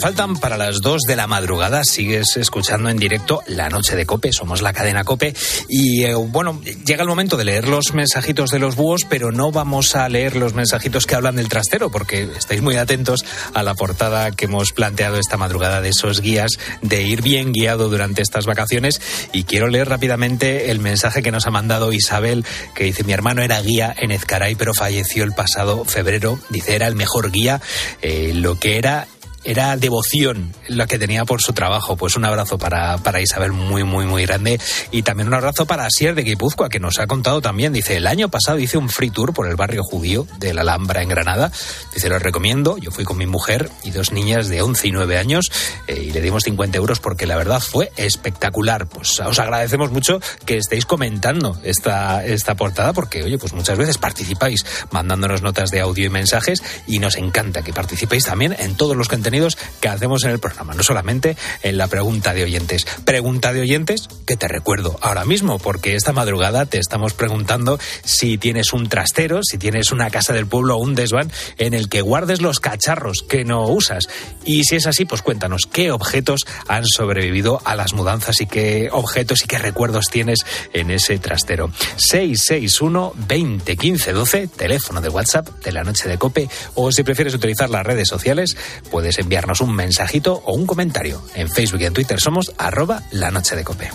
Faltan 0.01 0.37
para 0.37 0.57
las 0.57 0.81
dos 0.81 1.03
de 1.03 1.17
la 1.17 1.27
madrugada. 1.27 1.85
Sigues 1.85 2.37
escuchando 2.37 2.89
en 2.89 2.97
directo 2.97 3.43
La 3.47 3.69
Noche 3.69 3.97
de 3.97 4.07
Cope. 4.07 4.33
Somos 4.33 4.63
la 4.63 4.73
cadena 4.73 5.05
Cope. 5.05 5.35
Y 5.69 6.05
eh, 6.05 6.15
bueno, 6.15 6.61
llega 6.85 7.03
el 7.03 7.09
momento 7.09 7.37
de 7.37 7.45
leer 7.45 7.69
los 7.69 7.93
mensajitos 7.95 8.51
de 8.51 8.59
los 8.59 8.77
búhos, 8.77 9.07
pero 9.09 9.33
no 9.33 9.53
vamos 9.53 9.95
a 9.97 10.09
leer 10.09 10.37
los 10.37 10.55
mensajitos 10.55 11.07
que 11.07 11.15
hablan 11.15 11.37
del 11.37 11.49
trastero, 11.49 11.91
porque 11.91 12.29
estáis 12.37 12.63
muy 12.63 12.77
atentos 12.77 13.25
a 13.55 13.63
la 13.63 13.75
portada 13.75 14.31
que 14.31 14.47
hemos 14.47 14.73
planteado 14.73 15.19
esta 15.19 15.37
madrugada 15.37 15.81
de 15.81 15.91
esos 15.91 16.21
guías 16.21 16.53
de 16.83 17.03
ir 17.03 17.23
bien 17.23 17.53
guiado 17.53 17.89
durante 17.89 18.23
estas 18.23 18.47
vacaciones. 18.47 19.01
Y 19.33 19.45
quiero 19.45 19.69
leer 19.69 19.89
rápidamente 19.89 20.71
el 20.71 20.81
mensaje 20.81 21.23
que 21.23 21.33
nos 21.33 21.47
ha 21.47 21.51
mandado 21.51 21.93
Isabel, 21.93 22.45
que 22.75 22.85
dice: 22.85 23.05
Mi 23.05 23.13
hermano 23.13 23.43
era 23.43 23.61
guía 23.61 23.95
en 23.97 24.11
Ezcaray, 24.11 24.55
pero 24.55 24.75
falleció 24.75 25.25
el 25.25 25.33
pasado 25.33 25.85
febrero. 25.85 26.39
Dice: 26.51 26.75
Era 26.75 26.87
el 26.87 26.97
mejor 26.97 27.31
guía. 27.31 27.61
Eh, 28.03 28.33
lo 28.35 28.59
que 28.59 28.79
era 28.79 29.09
era 29.47 29.77
devoción 29.77 30.53
la 30.67 30.87
que 30.87 30.99
tenía 30.99 31.25
por 31.25 31.41
su 31.41 31.53
trabajo. 31.53 31.97
Pues 31.97 32.17
un 32.17 32.25
abrazo 32.25 32.59
para, 32.59 32.99
para 32.99 33.21
Isabel 33.21 33.53
muy, 33.53 33.85
muy, 33.85 34.05
muy 34.05 34.27
grande. 34.27 34.61
Y 34.91 35.03
también 35.03 35.29
un 35.29 35.35
abrazo 35.35 35.67
para 35.67 35.87
Asier 35.87 36.15
de 36.17 36.23
Guipúzcoa, 36.23 36.69
que 36.69 36.81
nos 36.81 36.99
ha 36.99 37.07
contado 37.07 37.41
también. 37.41 37.73
Dice, 37.73 37.97
el 37.97 38.09
año 38.09 38.29
pasado 38.29 38.59
hice 38.59 38.77
un 38.77 38.89
free 38.89 39.11
tour 39.11 39.33
por 39.33 39.47
el 39.47 39.55
barrio 39.55 39.85
judío 39.85 40.27
de 40.39 40.53
la 40.53 40.63
Alhambra 40.63 41.03
en 41.03 41.09
Granada. 41.09 41.53
Dice, 41.95 42.09
lo 42.09 42.19
recomiendo. 42.19 42.77
Yo 42.77 42.91
fui 42.91 43.05
con 43.05 43.19
mi 43.19 43.27
mujer 43.27 43.71
y 43.85 43.93
dos 43.93 44.11
niñas 44.11 44.49
de 44.49 44.63
11 44.63 44.89
y 44.89 44.93
9 44.93 45.17
años 45.17 45.53
eh, 45.87 46.03
y 46.09 46.11
le 46.11 46.21
dimos 46.21 46.43
50 46.43 46.77
euros 46.77 46.99
porque 46.99 47.27
la 47.27 47.37
verdad 47.37 47.61
fue 47.61 47.93
espectacular. 47.97 48.89
Pues 48.89 49.21
os 49.21 49.39
agradecemos 49.39 49.93
mucho 49.93 50.21
que 50.45 50.57
estéis 50.57 50.87
comentando 50.87 51.61
esta, 51.63 52.25
esta 52.25 52.57
portada 52.57 52.93
porque, 52.93 53.23
oye, 53.23 53.39
pues 53.39 53.53
muchas 53.53 53.79
veces 53.79 53.97
participáis 53.99 54.67
mandándonos 54.91 55.43
notas 55.43 55.71
de 55.71 55.81
audio 55.81 56.07
y 56.07 56.11
mensajes 56.11 56.63
y 56.89 56.99
nos 56.99 57.15
encanta 57.15 57.63
que 57.63 57.73
participéis 57.73 58.25
también 58.25 58.57
en 58.59 58.77
todos 58.77 58.97
los 58.97 59.09
contenidos 59.09 59.36
que 59.81 59.89
hacemos 59.89 60.25
en 60.25 60.31
el 60.31 60.39
programa, 60.39 60.75
no 60.75 60.83
solamente 60.83 61.37
en 61.63 61.77
la 61.77 61.89
pregunta 61.89 62.33
de 62.33 62.45
oyentes. 62.45 62.87
Pregunta 63.05 63.53
de 63.53 63.61
oyentes 63.61 64.09
que 64.27 64.37
te 64.37 64.49
recuerdo 64.49 64.99
ahora 65.03 65.25
mismo 65.25 65.59
porque 65.59 65.95
esta 65.95 66.13
madrugada 66.13 66.67
te 66.67 66.79
estamos 66.79 67.15
preguntando 67.15 67.79
si 68.05 68.39
tienes 68.39 68.73
un 68.73 68.89
trastero, 68.89 69.41
si 69.43 69.59
tienes 69.59 69.93
una 69.93 70.11
casa 70.11 70.33
del 70.33 70.47
pueblo 70.47 70.77
o 70.77 70.83
un 70.83 70.95
desván 70.95 71.31
en 71.59 71.75
el 71.75 71.89
que 71.89 72.01
guardes 72.01 72.41
los 72.41 72.61
cacharros 72.61 73.23
que 73.29 73.45
no 73.45 73.67
usas. 73.69 74.09
Y 74.45 74.65
si 74.65 74.77
es 74.77 74.87
así, 74.87 75.05
pues 75.05 75.23
cuéntanos 75.23 75.63
qué 75.71 75.91
objetos 75.91 76.47
han 76.69 76.87
sobrevivido 76.87 77.61
a 77.65 77.75
las 77.75 77.93
mudanzas 77.93 78.41
y 78.41 78.47
qué 78.47 78.89
objetos 78.93 79.43
y 79.43 79.47
qué 79.47 79.59
recuerdos 79.59 80.09
tienes 80.11 80.47
en 80.73 80.91
ese 80.91 81.19
trastero. 81.19 81.71
661 81.97 83.13
20 83.29 83.77
15 83.77 84.13
12, 84.13 84.49
teléfono 84.49 85.01
de 85.01 85.09
WhatsApp 85.09 85.49
de 85.63 85.73
la 85.73 85.85
noche 85.85 86.09
de 86.09 86.19
Cope, 86.19 86.49
o 86.75 86.93
si 86.93 87.03
prefieres 87.03 87.35
utilizar 87.35 87.71
las 87.71 87.85
redes 87.85 88.09
sociales, 88.09 88.57
puedes 88.91 89.19
enviarnos 89.27 89.61
un 89.61 89.75
mensajito 89.75 90.41
o 90.45 90.55
un 90.55 90.67
comentario. 90.67 91.21
En 91.35 91.49
Facebook 91.49 91.81
y 91.81 91.87
en 91.87 91.93
Twitter 91.93 92.21
somos 92.21 92.53
arroba 92.59 93.03
la 93.11 93.33
noche 93.33 93.57
de 93.57 93.65
Cope. 93.65 93.91